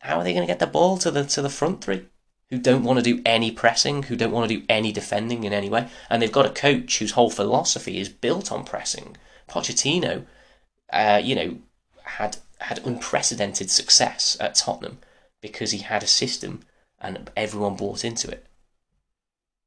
[0.00, 2.06] how are they going to get the ball to the to the front three?
[2.50, 5.52] Who don't want to do any pressing, who don't want to do any defending in
[5.52, 9.16] any way, and they've got a coach whose whole philosophy is built on pressing.
[9.48, 10.24] Pochettino,
[10.92, 11.58] uh, you know,
[12.04, 14.98] had had unprecedented success at Tottenham
[15.40, 16.62] because he had a system
[17.00, 18.46] and everyone bought into it.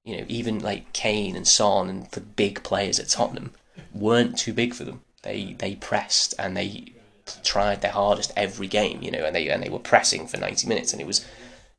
[0.03, 3.53] You know, even like Kane and Son and the big players at Tottenham
[3.93, 5.01] weren't too big for them.
[5.23, 6.93] They they pressed and they
[7.43, 9.01] tried their hardest every game.
[9.01, 11.25] You know, and they and they were pressing for ninety minutes, and it was,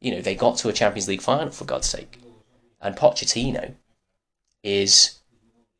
[0.00, 2.18] you know, they got to a Champions League final for God's sake.
[2.80, 3.74] And Pochettino
[4.62, 5.20] is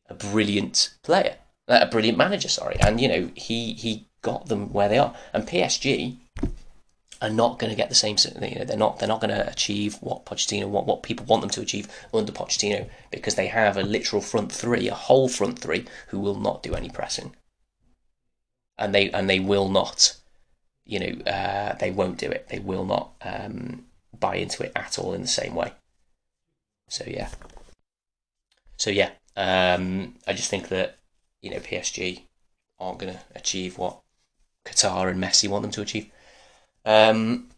[0.08, 1.36] a brilliant player,
[1.68, 2.48] uh, a brilliant manager.
[2.48, 5.14] Sorry, and you know he he got them where they are.
[5.32, 6.16] And PSG
[7.20, 8.16] are not going to get the same.
[8.40, 11.42] You know, they're not they're not going to achieve what Pochettino what what people want
[11.42, 15.58] them to achieve under Pochettino because they have a literal front three, a whole front
[15.58, 17.34] three who will not do any pressing,
[18.78, 20.16] and they and they will not.
[20.84, 22.48] You know, uh, they won't do it.
[22.48, 23.84] They will not um,
[24.18, 25.72] buy into it at all in the same way.
[26.88, 27.28] So yeah.
[28.76, 30.98] So yeah, um, I just think that
[31.40, 32.22] you know PSG
[32.80, 34.00] aren't going to achieve what
[34.64, 36.10] Qatar and Messi want them to achieve.
[36.84, 37.48] Um,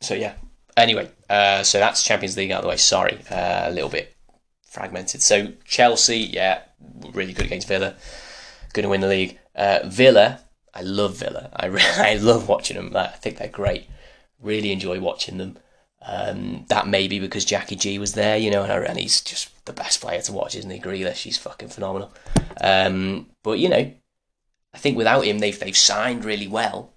[0.00, 0.34] so yeah.
[0.76, 2.78] Anyway, uh, so that's Champions League out of the way.
[2.78, 4.16] Sorry, uh, a little bit
[4.64, 5.20] fragmented.
[5.20, 6.62] So Chelsea, yeah,
[7.12, 7.94] really good against Villa.
[8.72, 9.38] Going to win the league.
[9.54, 10.40] Uh, Villa,
[10.74, 11.50] I love Villa.
[11.54, 11.66] I
[11.98, 12.96] I love watching them.
[12.96, 13.88] I think they're great.
[14.40, 15.58] Really enjoy watching them.
[16.04, 19.64] Um, that may be because Jackie G was there, you know, and, and he's just
[19.66, 20.80] the best player to watch, isn't he?
[20.80, 22.12] Grealish, he's fucking phenomenal.
[22.60, 23.92] Um, but you know,
[24.74, 26.94] I think without him, they've they've signed really well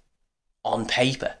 [0.64, 1.36] on paper.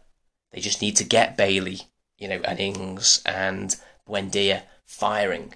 [0.52, 1.80] They just need to get Bailey,
[2.18, 3.74] you know, and Ings and
[4.08, 5.54] Buendia firing.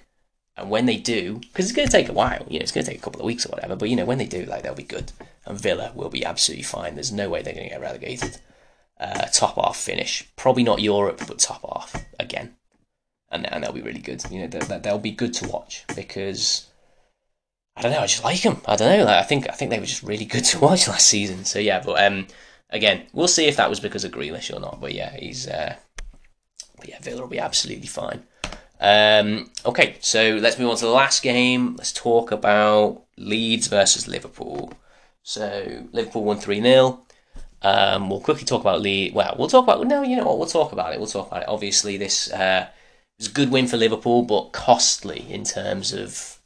[0.57, 2.83] And when they do, because it's going to take a while, you know, it's going
[2.85, 4.63] to take a couple of weeks or whatever, but you know, when they do, like,
[4.63, 5.11] they'll be good.
[5.45, 6.95] And Villa will be absolutely fine.
[6.95, 8.37] There's no way they're going to get relegated.
[8.99, 10.29] Uh, top half finish.
[10.35, 12.55] Probably not Europe, but top half again.
[13.31, 14.23] And, and they'll be really good.
[14.29, 16.69] You know, they'll, they'll be good to watch because
[17.75, 17.99] I don't know.
[17.99, 18.61] I just like them.
[18.67, 19.05] I don't know.
[19.05, 21.45] Like, I think I think they were just really good to watch last season.
[21.45, 22.27] So yeah, but um,
[22.69, 24.81] again, we'll see if that was because of Grealish or not.
[24.81, 25.75] But yeah, he's uh,
[26.77, 28.23] but yeah, Villa will be absolutely fine.
[28.81, 31.75] Um, okay, so let's move on to the last game.
[31.75, 34.73] Let's talk about Leeds versus Liverpool.
[35.21, 36.99] So Liverpool won three 0
[37.61, 39.13] um, We'll quickly talk about Leeds.
[39.13, 40.39] Well, we'll talk about no, you know what?
[40.39, 40.99] We'll talk about it.
[40.99, 41.49] We'll talk about it.
[41.49, 42.67] Obviously, this uh,
[43.19, 46.39] was a good win for Liverpool, but costly in terms of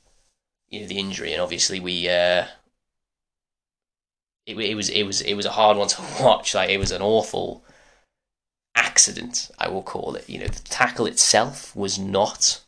[0.69, 2.09] you know the injury, and obviously we.
[2.09, 2.45] Uh,
[4.45, 6.53] it, it was it was it was a hard one to watch.
[6.53, 7.63] Like it was an awful
[8.75, 10.29] accident, I will call it.
[10.29, 12.61] You know, the tackle itself was not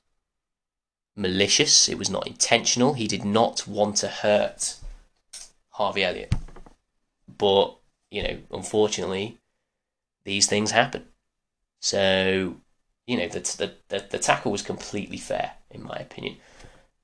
[1.16, 1.89] malicious.
[1.89, 2.93] It was not intentional.
[2.93, 4.76] He did not want to hurt
[5.72, 6.34] Harvey Elliott,
[7.38, 7.76] but
[8.10, 9.38] you know, unfortunately,
[10.24, 11.05] these things happen.
[11.82, 12.55] So,
[13.05, 16.38] you know, the the the, tackle was completely fair in my opinion.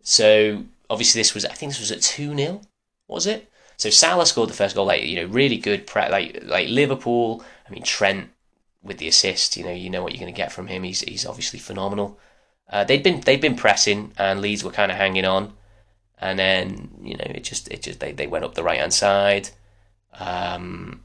[0.01, 2.61] So obviously this was I think this was at two 0
[3.07, 3.49] was it?
[3.77, 4.85] So Salah scored the first goal.
[4.85, 5.87] Like you know, really good.
[5.87, 7.43] Pre- like like Liverpool.
[7.67, 8.29] I mean Trent
[8.83, 9.57] with the assist.
[9.57, 10.83] You know, you know what you're going to get from him.
[10.83, 12.19] He's he's obviously phenomenal.
[12.69, 15.53] Uh, they'd been they'd been pressing, and Leeds were kind of hanging on,
[16.19, 18.93] and then you know it just it just they, they went up the right hand
[18.93, 19.49] side.
[20.19, 21.01] Um,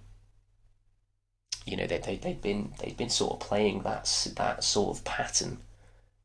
[1.67, 5.05] you know they they they'd been they'd been sort of playing that that sort of
[5.05, 5.59] pattern.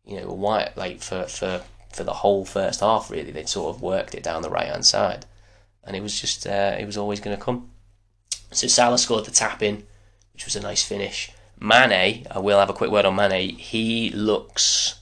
[0.06, 3.10] You know, why like for for for the whole first half.
[3.10, 5.26] Really, they'd sort of worked it down the right hand side,
[5.84, 7.70] and it was just uh, it was always going to come.
[8.52, 9.84] So Salah scored the tap in,
[10.34, 11.32] which was a nice finish.
[11.64, 13.56] Mane, I will have a quick word on Mane.
[13.58, 15.00] He looks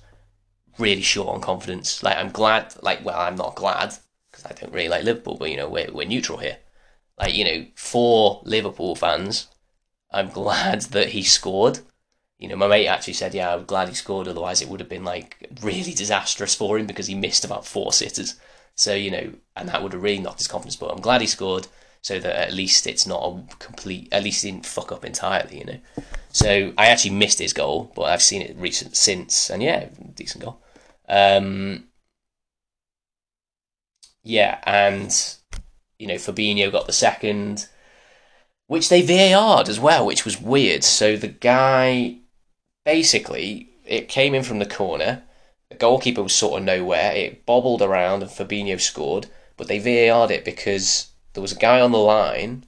[0.77, 2.03] really short on confidence.
[2.03, 3.95] Like I'm glad, like well, I'm not glad
[4.31, 6.57] because I don't really like Liverpool, but you know we're we're neutral here.
[7.19, 9.47] Like you know, for Liverpool fans,
[10.11, 11.79] I'm glad that he scored
[12.41, 14.27] you know, my mate actually said, "Yeah, I'm glad he scored.
[14.27, 17.93] Otherwise, it would have been like really disastrous for him because he missed about four
[17.93, 18.35] sitters.
[18.75, 20.75] So you know, and that would have really knocked his confidence.
[20.75, 21.67] But I'm glad he scored,
[22.01, 24.09] so that at least it's not a complete.
[24.11, 25.59] At least he didn't fuck up entirely.
[25.59, 25.79] You know.
[26.31, 30.43] So I actually missed his goal, but I've seen it recent since, and yeah, decent
[30.43, 30.61] goal.
[31.07, 31.85] Um,
[34.23, 35.13] yeah, and
[35.99, 37.67] you know, Fabinho got the second,
[38.67, 40.83] which they VAR'd as well, which was weird.
[40.83, 42.17] So the guy
[42.83, 45.23] basically, it came in from the corner.
[45.69, 47.13] The goalkeeper was sort of nowhere.
[47.13, 49.27] It bobbled around and Fabinho scored,
[49.57, 52.65] but they VAR'd it because there was a guy on the line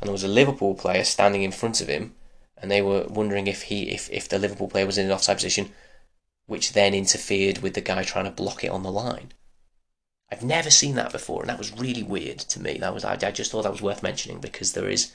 [0.00, 2.14] and there was a Liverpool player standing in front of him,
[2.56, 5.36] and they were wondering if he if, if the Liverpool player was in an offside
[5.36, 5.72] position,
[6.46, 9.32] which then interfered with the guy trying to block it on the line.
[10.32, 12.78] I've never seen that before, and that was really weird to me.
[12.78, 15.12] That was I, I just thought that was worth mentioning because there is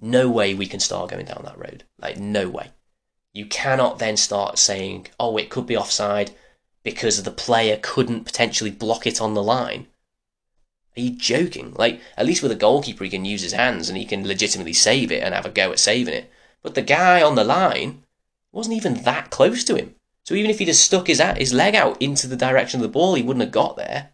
[0.00, 1.84] no way we can start going down that road.
[1.98, 2.70] Like no way
[3.34, 6.30] you cannot then start saying, oh, it could be offside
[6.84, 9.88] because the player couldn't potentially block it on the line.
[10.96, 11.74] Are you joking?
[11.74, 14.74] Like, at least with a goalkeeper, he can use his hands and he can legitimately
[14.74, 16.30] save it and have a go at saving it.
[16.62, 18.04] But the guy on the line
[18.52, 19.96] wasn't even that close to him.
[20.22, 22.92] So even if he'd have stuck his, his leg out into the direction of the
[22.92, 24.10] ball, he wouldn't have got there.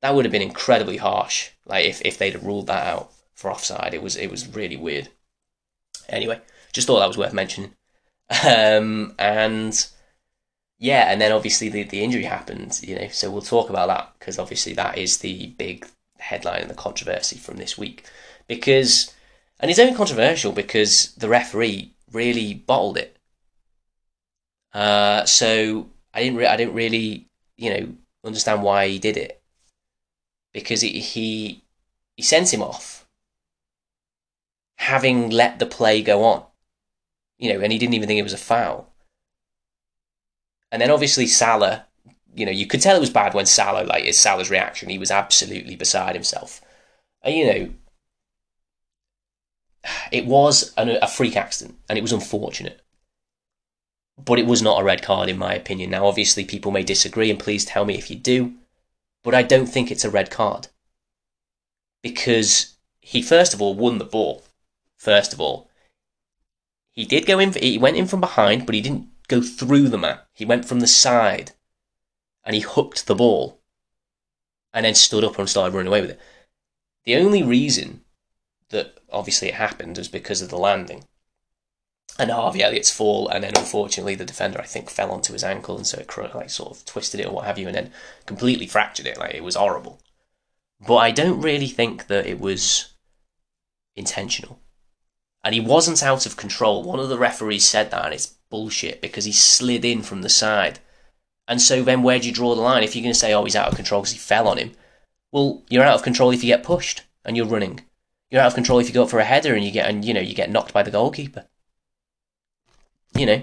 [0.00, 1.50] That would have been incredibly harsh.
[1.64, 4.76] Like if, if they'd have ruled that out for offside, it was it was really
[4.76, 5.08] weird.
[6.08, 6.40] Anyway,
[6.72, 7.74] just thought that was worth mentioning.
[8.46, 9.86] Um, and
[10.82, 14.12] yeah, and then obviously the, the injury happened, you know, so we'll talk about that
[14.18, 15.86] because obviously that is the big
[16.18, 18.04] headline and the controversy from this week.
[18.48, 19.14] Because,
[19.60, 23.16] and it's only controversial because the referee really bottled it.
[24.74, 27.92] Uh, so I didn't, re- I didn't really, you know,
[28.24, 29.40] understand why he did it
[30.52, 31.62] because he he,
[32.16, 33.06] he sent him off,
[34.78, 36.44] having let the play go on,
[37.38, 38.91] you know, and he didn't even think it was a foul.
[40.72, 41.86] And then obviously Salah,
[42.34, 44.98] you know, you could tell it was bad when Salah, like, his Salah's reaction, he
[44.98, 46.60] was absolutely beside himself.
[47.22, 47.70] And, you know,
[50.10, 52.82] it was an, a freak accident and it was unfortunate
[54.24, 55.90] but it was not a red card in my opinion.
[55.90, 58.54] Now, obviously, people may disagree, and please tell me if you do,
[59.22, 60.68] but I don't think it's a red card
[62.02, 64.44] because he first of all won the ball.
[64.96, 65.68] First of all,
[66.90, 67.52] he did go in.
[67.52, 70.18] He went in from behind, but he didn't go through the man.
[70.32, 71.52] He went from the side,
[72.44, 73.60] and he hooked the ball,
[74.72, 76.20] and then stood up and started running away with it.
[77.04, 78.02] The only reason
[78.68, 81.04] that obviously it happened was because of the landing
[82.18, 85.76] and Harvey Elliott's fall, and then unfortunately the defender I think fell onto his ankle,
[85.76, 87.92] and so it like sort of twisted it or what have you, and then
[88.26, 89.18] completely fractured it.
[89.18, 90.00] Like it was horrible.
[90.86, 92.92] But I don't really think that it was
[93.96, 94.60] intentional,
[95.44, 96.82] and he wasn't out of control.
[96.82, 100.28] One of the referees said that, and it's bullshit because he slid in from the
[100.28, 100.78] side.
[101.48, 102.82] And so then where do you draw the line?
[102.82, 104.72] If you're going to say, oh, he's out of control because he fell on him,
[105.32, 107.80] well, you're out of control if you get pushed and you're running.
[108.30, 110.04] You're out of control if you go up for a header and you get and
[110.04, 111.46] you know you get knocked by the goalkeeper
[113.14, 113.42] you know.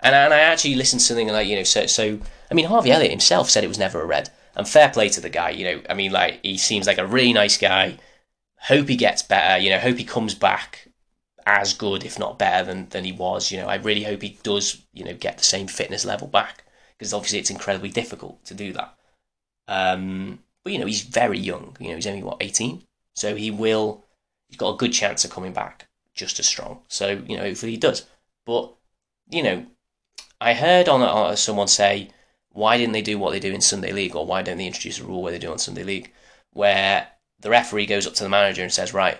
[0.00, 2.92] And, and I actually listened to something like, you know, so, so, I mean, Harvey
[2.92, 4.30] Elliott himself said it was never a red.
[4.54, 7.06] And fair play to the guy, you know, I mean, like, he seems like a
[7.06, 7.98] really nice guy.
[8.60, 10.87] Hope he gets better, you know, hope he comes back
[11.48, 13.50] as good, if not better than, than he was.
[13.50, 16.64] You know, I really hope he does, you know, get the same fitness level back
[16.96, 18.94] because obviously it's incredibly difficult to do that.
[19.68, 21.76] Um, but, you know, he's very young.
[21.80, 22.82] You know, he's only, what, 18?
[23.14, 24.04] So he will,
[24.48, 26.80] he's got a good chance of coming back just as strong.
[26.88, 28.06] So, you know, hopefully he does.
[28.44, 28.72] But
[29.30, 29.66] you know,
[30.40, 32.10] I heard on, on someone say,
[32.50, 34.98] why didn't they do what they do in Sunday League, or why don't they introduce
[34.98, 36.12] a rule where they do on Sunday League,
[36.52, 37.08] where
[37.40, 39.18] the referee goes up to the manager and says, right,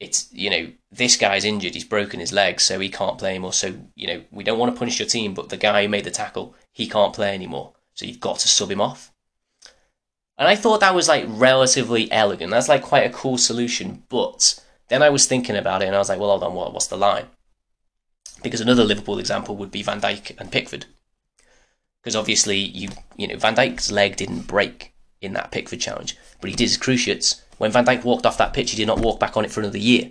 [0.00, 3.52] it's you know this guy's injured, he's broken his leg, so he can't play anymore.
[3.52, 6.04] So you know we don't want to punish your team, but the guy who made
[6.04, 7.72] the tackle, he can't play anymore.
[7.94, 9.12] So you've got to sub him off.
[10.36, 12.50] And I thought that was like relatively elegant.
[12.50, 14.02] That's like quite a cool solution.
[14.08, 16.72] But then I was thinking about it, and I was like, well, hold on, what,
[16.72, 17.26] what's the line?
[18.42, 20.86] Because another Liverpool example would be Van Dijk and Pickford.
[22.02, 26.50] Because obviously, you you know Van Dijk's leg didn't break in that Pickford challenge, but
[26.50, 27.42] he did his cruciates.
[27.58, 29.60] When Van Dijk walked off that pitch, he did not walk back on it for
[29.60, 30.10] another year.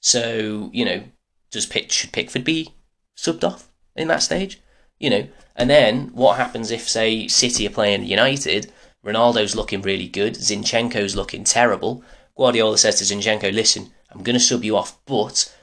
[0.00, 1.04] So you know,
[1.50, 2.74] does pitch should Pickford be
[3.16, 4.60] subbed off in that stage?
[4.98, 8.72] You know, and then what happens if say City are playing United?
[9.04, 10.34] Ronaldo's looking really good.
[10.34, 12.02] Zinchenko's looking terrible.
[12.36, 15.54] Guardiola says to Zinchenko, "Listen, I'm going to sub you off, but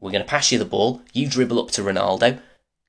[0.00, 1.02] we're going to pass you the ball.
[1.12, 2.40] You dribble up to Ronaldo,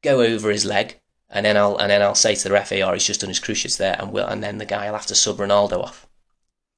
[0.01, 0.99] go over his leg,
[1.29, 3.39] and then I'll and then I'll say to the ref, "Oh, he's just done his
[3.39, 6.07] cruciates there," and will and then the guy will have to sub Ronaldo off,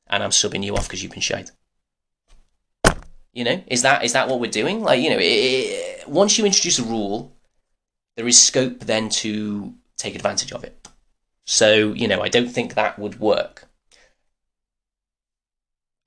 [0.07, 1.51] and I'm subbing you off because you've been shite.
[3.33, 4.81] You know, is that is that what we're doing?
[4.81, 7.35] Like, you know, it, it, once you introduce a rule,
[8.15, 10.87] there is scope then to take advantage of it.
[11.45, 13.67] So, you know, I don't think that would work.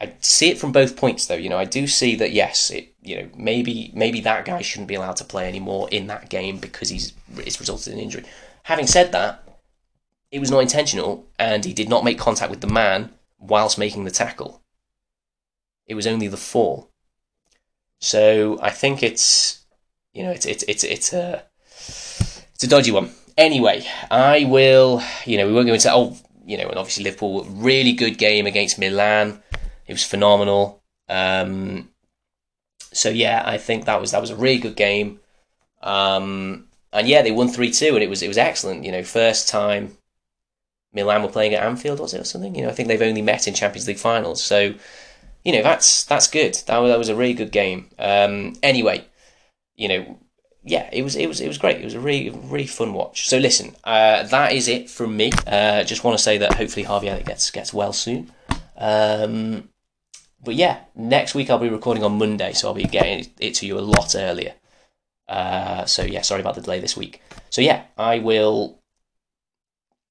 [0.01, 1.35] I see it from both points, though.
[1.35, 4.89] You know, I do see that yes, it you know maybe maybe that guy shouldn't
[4.89, 8.25] be allowed to play anymore in that game because he's it's resulted in injury.
[8.63, 9.43] Having said that,
[10.31, 14.05] it was not intentional, and he did not make contact with the man whilst making
[14.05, 14.62] the tackle.
[15.86, 16.91] It was only the fall.
[18.01, 19.64] So I think it's
[20.12, 23.11] you know it's it's it's it's a it's a dodgy one.
[23.36, 27.45] Anyway, I will you know we won't go into oh you know and obviously Liverpool
[27.45, 29.43] really good game against Milan
[29.89, 30.82] it was phenomenal.
[31.09, 31.89] Um,
[32.93, 35.20] so yeah, I think that was that was a really good game.
[35.82, 38.84] Um, and yeah, they won three two, and it was it was excellent.
[38.84, 39.97] You know, first time
[40.93, 42.55] Milan were playing at Anfield, was it or something?
[42.55, 44.74] You know, I think they've only met in Champions League finals, so
[45.45, 46.55] you know that's that's good.
[46.66, 47.91] That was, that was a really good game.
[47.99, 49.05] Um, anyway,
[49.76, 50.18] you know,
[50.64, 51.80] yeah, it was it was it was great.
[51.80, 53.28] It was a really really fun watch.
[53.28, 55.32] So listen, uh, that is it from me.
[55.47, 58.32] Uh, just want to say that hopefully Harvey Elliott gets gets well soon.
[58.76, 59.68] Um,
[60.43, 63.66] but yeah, next week I'll be recording on Monday, so I'll be getting it to
[63.66, 64.55] you a lot earlier.
[65.28, 67.20] Uh, so yeah, sorry about the delay this week.
[67.51, 68.78] So yeah, I will.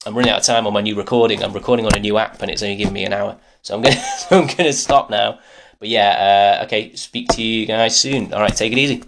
[0.08, 1.43] I'm running out of time on my new recording.
[1.43, 3.82] I'm recording on a new app, and it's only giving me an hour, so I'm
[3.82, 4.01] gonna
[4.32, 5.39] I'm gonna stop now.
[5.80, 6.95] But yeah, uh, okay.
[6.95, 8.34] Speak to you guys soon.
[8.34, 9.03] All right, take it easy.